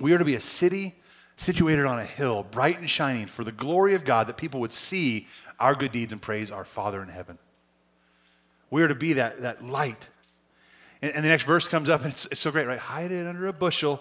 we 0.00 0.12
are 0.12 0.18
to 0.18 0.24
be 0.24 0.34
a 0.34 0.40
city 0.40 0.96
situated 1.36 1.86
on 1.86 1.98
a 1.98 2.04
hill, 2.04 2.44
bright 2.50 2.78
and 2.78 2.88
shining 2.88 3.26
for 3.26 3.44
the 3.44 3.52
glory 3.52 3.94
of 3.94 4.04
God, 4.04 4.26
that 4.26 4.36
people 4.36 4.60
would 4.60 4.72
see 4.72 5.26
our 5.58 5.74
good 5.74 5.92
deeds 5.92 6.12
and 6.12 6.20
praise 6.20 6.50
our 6.50 6.64
Father 6.64 7.02
in 7.02 7.08
heaven. 7.08 7.38
We 8.70 8.82
are 8.82 8.88
to 8.88 8.94
be 8.94 9.14
that, 9.14 9.42
that 9.42 9.64
light. 9.64 10.08
And, 11.02 11.16
and 11.16 11.24
the 11.24 11.28
next 11.28 11.44
verse 11.44 11.68
comes 11.68 11.90
up, 11.90 12.02
and 12.02 12.12
it's, 12.12 12.26
it's 12.26 12.40
so 12.40 12.50
great, 12.50 12.66
right? 12.66 12.78
Hide 12.78 13.12
it 13.12 13.26
under 13.26 13.48
a 13.48 13.52
bushel. 13.52 14.00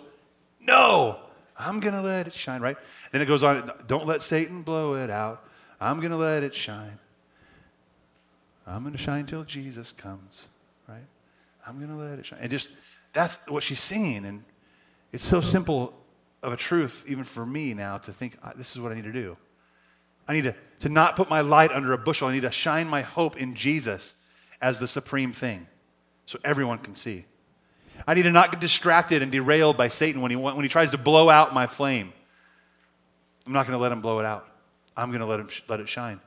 No, 0.61 1.19
I'm 1.57 1.79
going 1.79 1.95
to 1.95 2.01
let 2.01 2.27
it 2.27 2.33
shine, 2.33 2.61
right? 2.61 2.77
Then 3.11 3.21
it 3.21 3.25
goes 3.25 3.43
on, 3.43 3.71
don't 3.87 4.05
let 4.05 4.21
Satan 4.21 4.61
blow 4.61 4.95
it 4.95 5.09
out. 5.09 5.43
I'm 5.79 5.97
going 5.97 6.11
to 6.11 6.17
let 6.17 6.43
it 6.43 6.53
shine. 6.53 6.99
I'm 8.67 8.83
going 8.83 8.93
to 8.93 8.99
shine 8.99 9.25
till 9.25 9.43
Jesus 9.43 9.91
comes, 9.91 10.47
right? 10.87 11.03
I'm 11.67 11.77
going 11.77 11.89
to 11.89 11.95
let 11.95 12.19
it 12.19 12.25
shine. 12.25 12.39
And 12.41 12.51
just, 12.51 12.69
that's 13.11 13.39
what 13.47 13.63
she's 13.63 13.81
singing. 13.81 14.23
And 14.23 14.43
it's 15.11 15.25
so 15.25 15.41
simple 15.41 15.93
of 16.43 16.53
a 16.53 16.57
truth, 16.57 17.03
even 17.07 17.23
for 17.23 17.45
me 17.45 17.73
now, 17.73 17.97
to 17.97 18.13
think 18.13 18.37
this 18.55 18.75
is 18.75 18.79
what 18.79 18.91
I 18.91 18.95
need 18.95 19.03
to 19.05 19.11
do. 19.11 19.35
I 20.27 20.33
need 20.33 20.43
to, 20.43 20.55
to 20.79 20.89
not 20.89 21.15
put 21.15 21.29
my 21.29 21.41
light 21.41 21.71
under 21.71 21.91
a 21.93 21.97
bushel. 21.97 22.27
I 22.27 22.33
need 22.33 22.43
to 22.43 22.51
shine 22.51 22.87
my 22.87 23.01
hope 23.01 23.35
in 23.37 23.55
Jesus 23.55 24.15
as 24.61 24.79
the 24.79 24.87
supreme 24.87 25.33
thing 25.33 25.67
so 26.31 26.39
everyone 26.45 26.77
can 26.77 26.95
see. 26.95 27.25
I 28.07 28.13
need 28.13 28.23
to 28.23 28.31
not 28.31 28.51
get 28.51 28.61
distracted 28.61 29.21
and 29.21 29.33
derailed 29.33 29.75
by 29.75 29.89
Satan 29.89 30.21
when 30.21 30.31
he, 30.31 30.37
when 30.37 30.63
he 30.63 30.69
tries 30.69 30.91
to 30.91 30.97
blow 30.97 31.29
out 31.29 31.53
my 31.53 31.67
flame. 31.67 32.13
I'm 33.45 33.51
not 33.51 33.67
going 33.67 33.77
to 33.77 33.81
let 33.81 33.91
him 33.91 33.99
blow 33.99 34.19
it 34.19 34.25
out. 34.25 34.47
I'm 34.95 35.09
going 35.09 35.19
to 35.19 35.25
let 35.25 35.41
him 35.41 35.49
sh- 35.49 35.61
let 35.67 35.81
it 35.81 35.89
shine. 35.89 36.21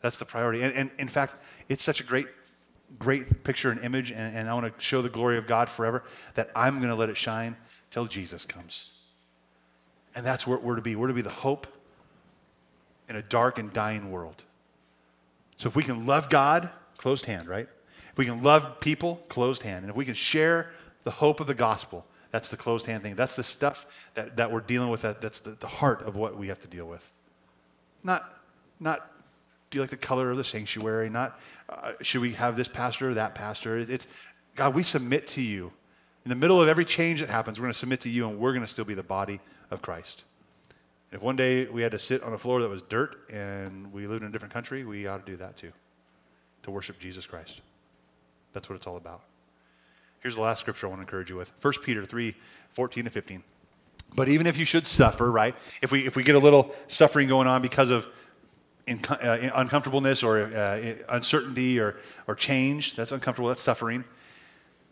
That's 0.00 0.18
the 0.18 0.24
priority. 0.24 0.62
And, 0.62 0.74
and, 0.74 0.90
in 0.98 1.06
fact, 1.06 1.36
it's 1.68 1.82
such 1.82 2.00
a 2.00 2.02
great, 2.02 2.28
great 2.98 3.44
picture 3.44 3.70
and 3.70 3.78
image, 3.84 4.10
and, 4.10 4.34
and 4.34 4.48
I 4.48 4.54
want 4.54 4.66
to 4.66 4.82
show 4.82 5.02
the 5.02 5.10
glory 5.10 5.36
of 5.36 5.46
God 5.46 5.68
forever 5.68 6.02
that 6.32 6.50
I'm 6.56 6.78
going 6.78 6.88
to 6.88 6.96
let 6.96 7.10
it 7.10 7.16
shine 7.18 7.56
till 7.90 8.06
Jesus 8.06 8.46
comes. 8.46 8.92
And 10.14 10.24
that's 10.24 10.46
where 10.46 10.56
we're 10.56 10.76
to 10.76 10.82
be. 10.82 10.96
We're 10.96 11.08
to 11.08 11.14
be 11.14 11.20
the 11.20 11.28
hope 11.30 11.66
in 13.06 13.16
a 13.16 13.22
dark 13.22 13.58
and 13.58 13.70
dying 13.70 14.10
world. 14.10 14.44
So 15.58 15.68
if 15.68 15.76
we 15.76 15.82
can 15.82 16.06
love 16.06 16.30
God, 16.30 16.70
closed 16.96 17.26
hand, 17.26 17.48
right? 17.48 17.68
If 18.12 18.18
we 18.18 18.26
can 18.26 18.42
love 18.42 18.80
people, 18.80 19.22
closed 19.28 19.62
hand. 19.62 19.84
And 19.84 19.90
if 19.90 19.96
we 19.96 20.04
can 20.04 20.14
share 20.14 20.70
the 21.04 21.10
hope 21.10 21.40
of 21.40 21.46
the 21.46 21.54
gospel, 21.54 22.06
that's 22.30 22.48
the 22.48 22.56
closed 22.56 22.86
hand 22.86 23.02
thing. 23.02 23.14
That's 23.14 23.36
the 23.36 23.44
stuff 23.44 23.86
that, 24.14 24.36
that 24.36 24.50
we're 24.50 24.60
dealing 24.60 24.90
with. 24.90 25.02
That, 25.02 25.20
that's 25.20 25.40
the, 25.40 25.50
the 25.52 25.66
heart 25.66 26.02
of 26.02 26.16
what 26.16 26.36
we 26.36 26.48
have 26.48 26.58
to 26.60 26.68
deal 26.68 26.86
with. 26.86 27.10
Not, 28.02 28.24
not 28.80 29.10
do 29.70 29.78
you 29.78 29.82
like 29.82 29.90
the 29.90 29.96
color 29.96 30.30
of 30.30 30.36
the 30.36 30.44
sanctuary? 30.44 31.08
Not 31.08 31.38
uh, 31.68 31.92
should 32.02 32.20
we 32.20 32.32
have 32.32 32.56
this 32.56 32.68
pastor 32.68 33.10
or 33.10 33.14
that 33.14 33.34
pastor? 33.34 33.78
It's 33.78 34.06
God, 34.54 34.74
we 34.74 34.82
submit 34.82 35.26
to 35.28 35.42
you. 35.42 35.72
In 36.24 36.28
the 36.28 36.36
middle 36.36 36.60
of 36.60 36.68
every 36.68 36.84
change 36.84 37.20
that 37.20 37.30
happens, 37.30 37.58
we're 37.58 37.64
going 37.64 37.72
to 37.72 37.78
submit 37.78 38.00
to 38.02 38.10
you 38.10 38.28
and 38.28 38.38
we're 38.38 38.52
going 38.52 38.64
to 38.64 38.70
still 38.70 38.84
be 38.84 38.94
the 38.94 39.02
body 39.02 39.40
of 39.70 39.82
Christ. 39.82 40.24
If 41.10 41.20
one 41.20 41.36
day 41.36 41.66
we 41.66 41.82
had 41.82 41.92
to 41.92 41.98
sit 41.98 42.22
on 42.22 42.32
a 42.32 42.38
floor 42.38 42.60
that 42.60 42.68
was 42.68 42.82
dirt 42.82 43.28
and 43.30 43.92
we 43.92 44.06
lived 44.06 44.22
in 44.22 44.28
a 44.28 44.32
different 44.32 44.54
country, 44.54 44.84
we 44.84 45.06
ought 45.06 45.24
to 45.24 45.30
do 45.32 45.36
that 45.38 45.56
too, 45.56 45.72
to 46.62 46.70
worship 46.70 46.98
Jesus 46.98 47.26
Christ. 47.26 47.60
That's 48.52 48.68
what 48.68 48.76
it's 48.76 48.86
all 48.86 48.96
about. 48.96 49.22
Here's 50.20 50.36
the 50.36 50.40
last 50.40 50.60
scripture 50.60 50.86
I 50.86 50.90
want 50.90 51.00
to 51.00 51.02
encourage 51.02 51.30
you 51.30 51.36
with 51.36 51.52
1 51.60 51.74
Peter 51.82 52.04
3 52.04 52.34
14 52.70 53.04
to 53.04 53.10
15. 53.10 53.42
But 54.14 54.28
even 54.28 54.46
if 54.46 54.56
you 54.56 54.64
should 54.64 54.86
suffer, 54.86 55.30
right? 55.30 55.54
If 55.80 55.90
we, 55.90 56.06
if 56.06 56.16
we 56.16 56.22
get 56.22 56.34
a 56.34 56.38
little 56.38 56.74
suffering 56.86 57.28
going 57.28 57.46
on 57.46 57.62
because 57.62 57.90
of 57.90 58.06
in, 58.86 59.04
uh, 59.06 59.50
uncomfortableness 59.54 60.22
or 60.22 60.38
uh, 60.38 60.94
uncertainty 61.08 61.78
or, 61.78 61.96
or 62.26 62.34
change, 62.34 62.94
that's 62.94 63.12
uncomfortable, 63.12 63.48
that's 63.48 63.62
suffering. 63.62 64.04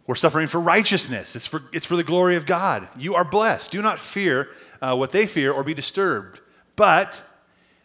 We're 0.07 0.15
suffering 0.15 0.49
for 0.49 0.61
righteousness. 0.61 1.37
It's 1.37 1.47
for, 1.47 1.63
it's 1.73 1.87
for 1.87 1.97
the 1.97 2.05
glory 2.05 2.37
of 2.37 2.47
God. 2.47 2.89
You 2.99 3.15
are 3.15 3.25
blessed. 3.25 3.71
Do 3.71 3.83
not 3.83 3.99
fear 3.99 4.49
uh, 4.81 4.97
what 4.97 5.11
they 5.11 5.27
fear 5.27 5.53
or 5.53 5.63
be 5.63 5.75
disturbed, 5.75 6.41
but 6.77 7.23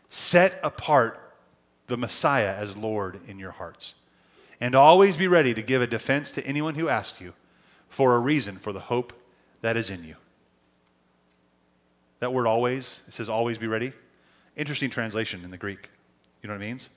set 0.09 0.59
apart 0.63 1.19
the 1.87 1.97
Messiah 1.97 2.55
as 2.55 2.77
Lord 2.77 3.19
in 3.27 3.37
your 3.37 3.51
hearts. 3.51 3.95
And 4.61 4.75
always 4.75 5.17
be 5.17 5.27
ready 5.27 5.53
to 5.53 5.61
give 5.61 5.81
a 5.81 5.87
defense 5.87 6.31
to 6.31 6.45
anyone 6.45 6.75
who 6.75 6.89
asks 6.89 7.19
you 7.19 7.33
for 7.89 8.15
a 8.15 8.19
reason 8.19 8.57
for 8.57 8.73
the 8.73 8.79
hope 8.81 9.13
that 9.61 9.77
is 9.77 9.89
in 9.89 10.03
you. 10.03 10.15
That 12.19 12.33
word 12.33 12.47
always, 12.47 13.03
it 13.07 13.13
says 13.13 13.29
always 13.29 13.57
be 13.57 13.67
ready. 13.67 13.93
Interesting 14.55 14.89
translation 14.89 15.43
in 15.43 15.51
the 15.51 15.57
Greek. 15.57 15.89
You 16.41 16.47
know 16.47 16.55
what 16.55 16.61
it 16.61 16.67
means? 16.67 16.89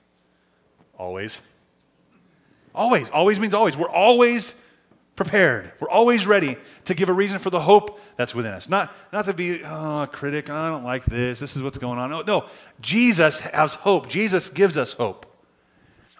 Always. 0.97 1.41
Always. 2.73 3.09
Always 3.09 3.39
means 3.39 3.53
always. 3.53 3.75
We're 3.75 3.89
always 3.89 4.55
prepared. 5.15 5.73
We're 5.81 5.89
always 5.89 6.25
ready 6.25 6.55
to 6.85 6.93
give 6.93 7.09
a 7.09 7.13
reason 7.13 7.39
for 7.39 7.49
the 7.49 7.59
hope 7.59 7.99
that's 8.15 8.33
within 8.33 8.53
us. 8.53 8.69
Not, 8.69 8.95
not 9.11 9.25
to 9.25 9.33
be 9.33 9.61
oh, 9.63 10.03
a 10.03 10.07
critic, 10.07 10.49
I 10.49 10.69
don't 10.69 10.85
like 10.85 11.03
this, 11.03 11.39
this 11.39 11.57
is 11.57 11.61
what's 11.61 11.77
going 11.77 11.99
on. 11.99 12.09
No, 12.09 12.21
no, 12.21 12.45
Jesus 12.79 13.41
has 13.41 13.73
hope. 13.73 14.07
Jesus 14.07 14.49
gives 14.49 14.77
us 14.77 14.93
hope. 14.93 15.25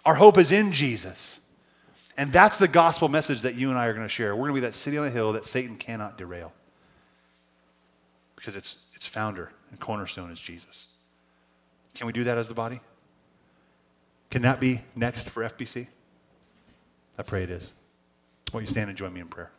Our 0.06 0.16
hope 0.16 0.38
is 0.38 0.52
in 0.52 0.72
Jesus. 0.72 1.40
And 2.18 2.32
that's 2.34 2.58
the 2.58 2.68
gospel 2.68 3.08
message 3.08 3.42
that 3.44 3.56
you 3.56 3.70
and 3.70 3.78
I 3.78 3.86
are 3.86 3.94
going 3.94 4.06
to 4.06 4.10
share. 4.10 4.36
We're 4.36 4.50
going 4.50 4.56
to 4.56 4.62
be 4.62 4.68
that 4.68 4.76
city 4.76 4.98
on 4.98 5.08
a 5.08 5.10
hill 5.10 5.34
that 5.34 5.46
Satan 5.46 5.78
cannot 5.78 6.18
derail. 6.18 6.54
Because 8.36 8.56
its, 8.56 8.86
its 8.94 9.06
founder 9.06 9.52
and 9.72 9.80
cornerstone 9.80 10.30
is 10.32 10.40
Jesus. 10.40 10.90
Can 11.96 12.08
we 12.08 12.14
do 12.14 12.24
that 12.26 12.38
as 12.38 12.48
the 12.48 12.54
body? 12.54 12.82
Can 14.30 14.42
that 14.44 14.60
be 14.60 14.82
next 14.96 15.30
for 15.30 15.44
FBC? 15.44 15.88
I 17.18 17.24
pray 17.24 17.44
it 17.44 17.50
is. 17.50 17.74
Will 18.54 18.62
you 18.62 18.68
stand 18.68 18.90
and 18.90 18.98
join 18.98 19.14
me 19.14 19.22
in 19.22 19.28
prayer? 19.28 19.52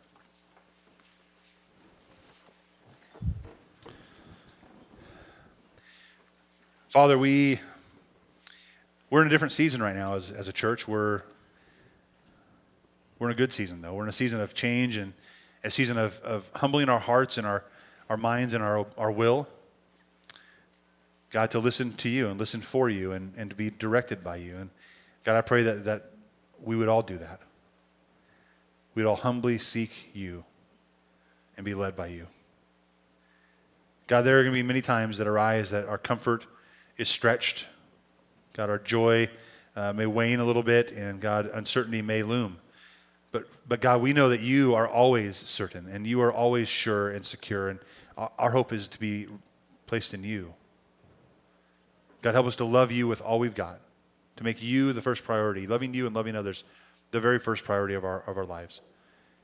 Father, 6.89 7.17
we, 7.17 7.59
we're 9.11 9.21
in 9.21 9.27
a 9.27 9.29
different 9.29 9.53
season 9.53 9.83
right 9.83 9.95
now 9.95 10.15
as, 10.15 10.31
as 10.31 10.47
a 10.47 10.53
church. 10.53 10.87
We're, 10.87 11.21
we're 13.19 13.27
in 13.27 13.33
a 13.33 13.37
good 13.37 13.53
season, 13.53 13.83
though. 13.83 13.93
We're 13.93 14.03
in 14.03 14.09
a 14.09 14.13
season 14.13 14.41
of 14.41 14.55
change 14.55 14.97
and 14.97 15.13
a 15.63 15.69
season 15.69 15.99
of, 15.99 16.19
of 16.21 16.49
humbling 16.55 16.89
our 16.89 16.99
hearts 16.99 17.37
and 17.37 17.45
our, 17.45 17.63
our 18.09 18.17
minds 18.17 18.55
and 18.55 18.63
our, 18.63 18.87
our 18.97 19.11
will. 19.11 19.47
God, 21.29 21.51
to 21.51 21.59
listen 21.59 21.93
to 21.93 22.09
you 22.09 22.29
and 22.29 22.39
listen 22.39 22.61
for 22.61 22.89
you 22.89 23.11
and, 23.11 23.33
and 23.37 23.51
to 23.51 23.55
be 23.55 23.69
directed 23.69 24.23
by 24.23 24.37
you. 24.37 24.57
And 24.57 24.71
God, 25.23 25.37
I 25.37 25.41
pray 25.41 25.61
that, 25.61 25.85
that 25.85 26.09
we 26.63 26.75
would 26.75 26.87
all 26.87 27.03
do 27.03 27.19
that 27.19 27.41
we'd 28.95 29.05
all 29.05 29.15
humbly 29.15 29.57
seek 29.57 30.09
you 30.13 30.43
and 31.57 31.65
be 31.65 31.73
led 31.73 31.95
by 31.95 32.07
you. 32.07 32.27
God, 34.07 34.23
there 34.23 34.39
are 34.39 34.43
going 34.43 34.53
to 34.53 34.59
be 34.59 34.63
many 34.63 34.81
times 34.81 35.17
that 35.17 35.27
arise 35.27 35.69
that 35.71 35.87
our 35.87 35.97
comfort 35.97 36.45
is 36.97 37.07
stretched. 37.07 37.67
God, 38.61 38.69
our 38.69 38.77
joy 38.77 39.27
uh, 39.75 39.91
may 39.91 40.05
wane 40.05 40.39
a 40.39 40.45
little 40.45 40.61
bit, 40.61 40.91
and 40.91 41.19
God, 41.19 41.49
uncertainty 41.51 42.03
may 42.03 42.21
loom. 42.21 42.57
But, 43.31 43.47
but 43.67 43.81
God, 43.81 44.03
we 44.03 44.13
know 44.13 44.29
that 44.29 44.41
you 44.41 44.75
are 44.75 44.87
always 44.87 45.35
certain, 45.35 45.87
and 45.87 46.05
you 46.05 46.21
are 46.21 46.31
always 46.31 46.69
sure 46.69 47.09
and 47.09 47.25
secure, 47.25 47.69
and 47.69 47.79
our 48.15 48.51
hope 48.51 48.71
is 48.71 48.87
to 48.89 48.99
be 48.99 49.25
placed 49.87 50.13
in 50.13 50.23
you. 50.23 50.53
God, 52.21 52.35
help 52.35 52.45
us 52.45 52.55
to 52.57 52.65
love 52.65 52.91
you 52.91 53.07
with 53.07 53.19
all 53.19 53.39
we've 53.39 53.55
got, 53.55 53.79
to 54.35 54.43
make 54.43 54.61
you 54.61 54.93
the 54.93 55.01
first 55.01 55.23
priority, 55.23 55.65
loving 55.65 55.95
you 55.95 56.05
and 56.05 56.15
loving 56.15 56.35
others 56.35 56.63
the 57.09 57.19
very 57.19 57.39
first 57.39 57.63
priority 57.63 57.95
of 57.95 58.05
our, 58.05 58.21
of 58.27 58.37
our 58.37 58.45
lives. 58.45 58.81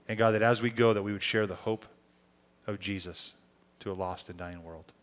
And 0.08 0.16
God, 0.16 0.36
that 0.36 0.44
as 0.44 0.62
we 0.62 0.70
go, 0.70 0.94
that 0.94 1.02
we 1.02 1.12
would 1.12 1.24
share 1.24 1.48
the 1.48 1.56
hope 1.56 1.88
of 2.68 2.80
Jesus 2.80 3.34
to 3.80 3.92
a 3.92 3.94
lost 3.94 4.30
and 4.30 4.38
dying 4.38 4.64
world. 4.64 4.94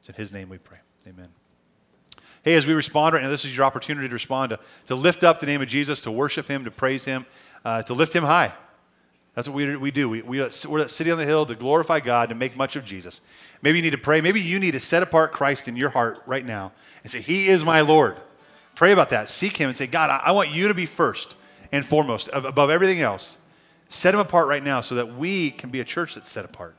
It's 0.00 0.08
in 0.08 0.16
his 0.16 0.32
name 0.32 0.48
we 0.48 0.58
pray. 0.58 0.78
Amen. 1.06 1.41
Hey, 2.42 2.54
as 2.54 2.66
we 2.66 2.74
respond 2.74 3.14
right 3.14 3.22
now, 3.22 3.30
this 3.30 3.44
is 3.44 3.56
your 3.56 3.64
opportunity 3.64 4.08
to 4.08 4.12
respond, 4.12 4.50
to, 4.50 4.60
to 4.86 4.94
lift 4.94 5.22
up 5.22 5.38
the 5.38 5.46
name 5.46 5.62
of 5.62 5.68
Jesus, 5.68 6.00
to 6.02 6.10
worship 6.10 6.48
him, 6.48 6.64
to 6.64 6.70
praise 6.70 7.04
him, 7.04 7.24
uh, 7.64 7.82
to 7.82 7.94
lift 7.94 8.12
him 8.12 8.24
high. 8.24 8.52
That's 9.34 9.48
what 9.48 9.54
we, 9.54 9.76
we 9.76 9.90
do. 9.90 10.08
We, 10.08 10.22
we, 10.22 10.40
we're 10.68 10.80
that 10.80 10.90
city 10.90 11.10
on 11.10 11.18
the 11.18 11.24
hill 11.24 11.46
to 11.46 11.54
glorify 11.54 12.00
God, 12.00 12.28
to 12.28 12.34
make 12.34 12.56
much 12.56 12.76
of 12.76 12.84
Jesus. 12.84 13.20
Maybe 13.62 13.78
you 13.78 13.82
need 13.82 13.90
to 13.90 13.98
pray. 13.98 14.20
Maybe 14.20 14.40
you 14.40 14.58
need 14.58 14.72
to 14.72 14.80
set 14.80 15.02
apart 15.02 15.32
Christ 15.32 15.68
in 15.68 15.76
your 15.76 15.90
heart 15.90 16.22
right 16.26 16.44
now 16.44 16.72
and 17.02 17.10
say, 17.10 17.20
He 17.20 17.48
is 17.48 17.64
my 17.64 17.80
Lord. 17.80 18.16
Pray 18.74 18.92
about 18.92 19.10
that. 19.10 19.28
Seek 19.28 19.56
Him 19.56 19.68
and 19.68 19.76
say, 19.76 19.86
God, 19.86 20.10
I, 20.10 20.16
I 20.16 20.32
want 20.32 20.50
you 20.50 20.68
to 20.68 20.74
be 20.74 20.86
first 20.86 21.36
and 21.70 21.84
foremost, 21.84 22.28
above 22.32 22.70
everything 22.70 23.00
else. 23.00 23.38
Set 23.88 24.14
him 24.14 24.20
apart 24.20 24.48
right 24.48 24.62
now 24.62 24.80
so 24.80 24.94
that 24.94 25.16
we 25.16 25.50
can 25.50 25.70
be 25.70 25.80
a 25.80 25.84
church 25.84 26.14
that's 26.14 26.30
set 26.30 26.44
apart 26.44 26.74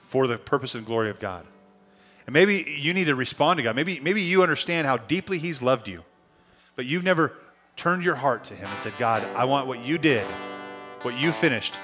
for 0.00 0.26
the 0.26 0.38
purpose 0.38 0.74
and 0.74 0.86
glory 0.86 1.10
of 1.10 1.18
God. 1.18 1.46
And 2.26 2.32
maybe 2.32 2.76
you 2.78 2.94
need 2.94 3.04
to 3.04 3.14
respond 3.14 3.58
to 3.58 3.62
God. 3.62 3.76
Maybe, 3.76 4.00
maybe 4.00 4.22
you 4.22 4.42
understand 4.42 4.86
how 4.86 4.96
deeply 4.96 5.38
He's 5.38 5.62
loved 5.62 5.88
you, 5.88 6.04
but 6.76 6.86
you've 6.86 7.04
never 7.04 7.32
turned 7.76 8.04
your 8.04 8.14
heart 8.14 8.44
to 8.44 8.54
Him 8.54 8.68
and 8.68 8.80
said, 8.80 8.94
God, 8.98 9.24
I 9.36 9.44
want 9.44 9.66
what 9.66 9.84
you 9.84 9.98
did, 9.98 10.26
what 11.02 11.18
you 11.18 11.32
finished, 11.32 11.74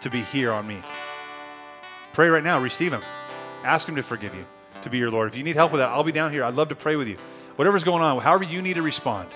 to 0.00 0.10
be 0.10 0.20
here 0.20 0.52
on 0.52 0.66
me. 0.66 0.78
Pray 2.12 2.28
right 2.28 2.44
now, 2.44 2.60
receive 2.60 2.92
Him. 2.92 3.02
Ask 3.64 3.88
Him 3.88 3.96
to 3.96 4.02
forgive 4.02 4.34
you, 4.34 4.44
to 4.82 4.90
be 4.90 4.98
your 4.98 5.10
Lord. 5.10 5.28
If 5.28 5.36
you 5.36 5.44
need 5.44 5.56
help 5.56 5.72
with 5.72 5.80
that, 5.80 5.90
I'll 5.90 6.04
be 6.04 6.12
down 6.12 6.32
here. 6.32 6.44
I'd 6.44 6.54
love 6.54 6.68
to 6.70 6.74
pray 6.74 6.96
with 6.96 7.08
you. 7.08 7.16
Whatever's 7.56 7.84
going 7.84 8.02
on, 8.02 8.18
however 8.20 8.44
you 8.44 8.62
need 8.62 8.74
to 8.74 8.82
respond 8.82 9.28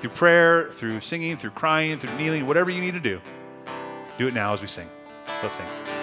through 0.00 0.10
prayer, 0.10 0.70
through 0.70 1.00
singing, 1.00 1.36
through 1.36 1.50
crying, 1.50 1.98
through 1.98 2.16
kneeling, 2.16 2.46
whatever 2.46 2.70
you 2.70 2.80
need 2.80 2.94
to 2.94 3.00
do, 3.00 3.20
do 4.18 4.28
it 4.28 4.34
now 4.34 4.52
as 4.52 4.60
we 4.60 4.66
sing. 4.68 4.88
Let's 5.42 5.56
sing. 5.56 5.99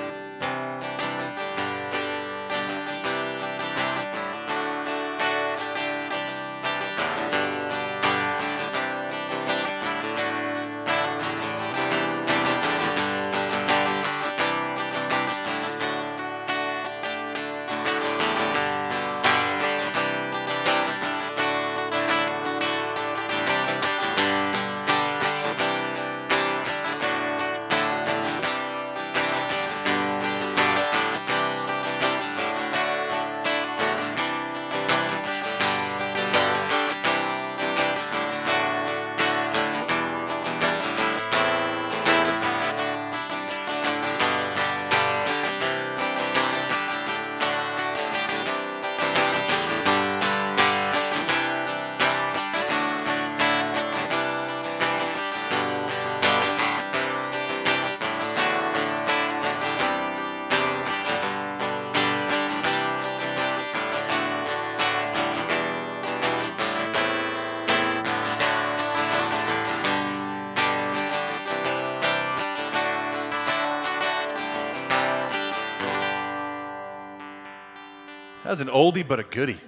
An 78.61 78.67
oldie 78.67 79.07
but 79.07 79.19
a 79.19 79.23
goodie. 79.23 79.59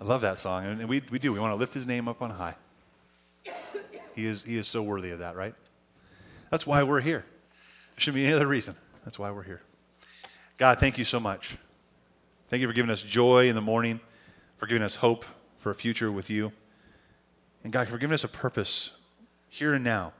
I 0.00 0.04
love 0.04 0.20
that 0.20 0.38
song. 0.38 0.66
And 0.66 0.88
we, 0.88 1.02
we 1.10 1.18
do. 1.18 1.32
We 1.32 1.40
want 1.40 1.52
to 1.52 1.56
lift 1.56 1.74
his 1.74 1.86
name 1.86 2.08
up 2.08 2.22
on 2.22 2.30
high. 2.30 2.54
He 4.14 4.24
is, 4.24 4.44
he 4.44 4.56
is 4.56 4.66
so 4.66 4.82
worthy 4.82 5.10
of 5.10 5.18
that, 5.18 5.36
right? 5.36 5.54
That's 6.50 6.66
why 6.66 6.82
we're 6.82 7.00
here. 7.00 7.20
There 7.20 7.98
shouldn't 7.98 8.16
be 8.16 8.24
any 8.24 8.34
other 8.34 8.46
reason. 8.46 8.76
That's 9.04 9.18
why 9.18 9.30
we're 9.30 9.42
here. 9.42 9.62
God, 10.56 10.78
thank 10.78 10.96
you 10.98 11.04
so 11.04 11.20
much. 11.20 11.58
Thank 12.48 12.60
you 12.60 12.66
for 12.66 12.72
giving 12.72 12.90
us 12.90 13.02
joy 13.02 13.48
in 13.48 13.54
the 13.54 13.60
morning, 13.60 14.00
for 14.56 14.66
giving 14.66 14.82
us 14.82 14.96
hope 14.96 15.24
for 15.58 15.70
a 15.70 15.74
future 15.74 16.10
with 16.10 16.30
you. 16.30 16.52
And 17.62 17.72
God, 17.72 17.88
for 17.88 17.98
giving 17.98 18.14
us 18.14 18.24
a 18.24 18.28
purpose 18.28 18.92
here 19.48 19.74
and 19.74 19.84
now. 19.84 20.12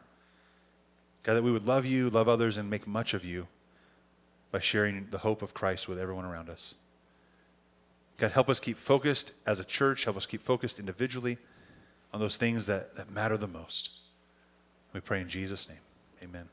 God, 1.22 1.34
that 1.34 1.42
we 1.42 1.52
would 1.52 1.66
love 1.66 1.86
you, 1.86 2.10
love 2.10 2.28
others, 2.28 2.56
and 2.56 2.68
make 2.68 2.86
much 2.86 3.14
of 3.14 3.24
you 3.24 3.48
by 4.50 4.60
sharing 4.60 5.08
the 5.10 5.18
hope 5.18 5.42
of 5.42 5.54
Christ 5.54 5.88
with 5.88 5.98
everyone 5.98 6.24
around 6.24 6.48
us. 6.48 6.74
God, 8.18 8.30
help 8.30 8.48
us 8.48 8.60
keep 8.60 8.78
focused 8.78 9.34
as 9.46 9.60
a 9.60 9.64
church. 9.64 10.04
Help 10.04 10.16
us 10.16 10.26
keep 10.26 10.40
focused 10.40 10.78
individually 10.78 11.38
on 12.12 12.20
those 12.20 12.36
things 12.36 12.66
that, 12.66 12.94
that 12.96 13.10
matter 13.10 13.36
the 13.36 13.48
most. 13.48 13.90
We 14.92 15.00
pray 15.00 15.20
in 15.20 15.28
Jesus' 15.28 15.68
name. 15.68 15.78
Amen. 16.22 16.48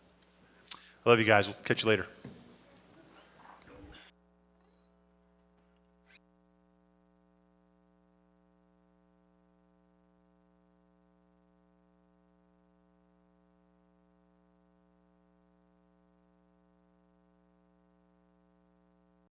I 1.06 1.10
love 1.10 1.20
you 1.20 1.26
guys. 1.26 1.48
We'll 1.48 1.58
catch 1.64 1.84
you 1.84 1.90
later. 1.90 2.08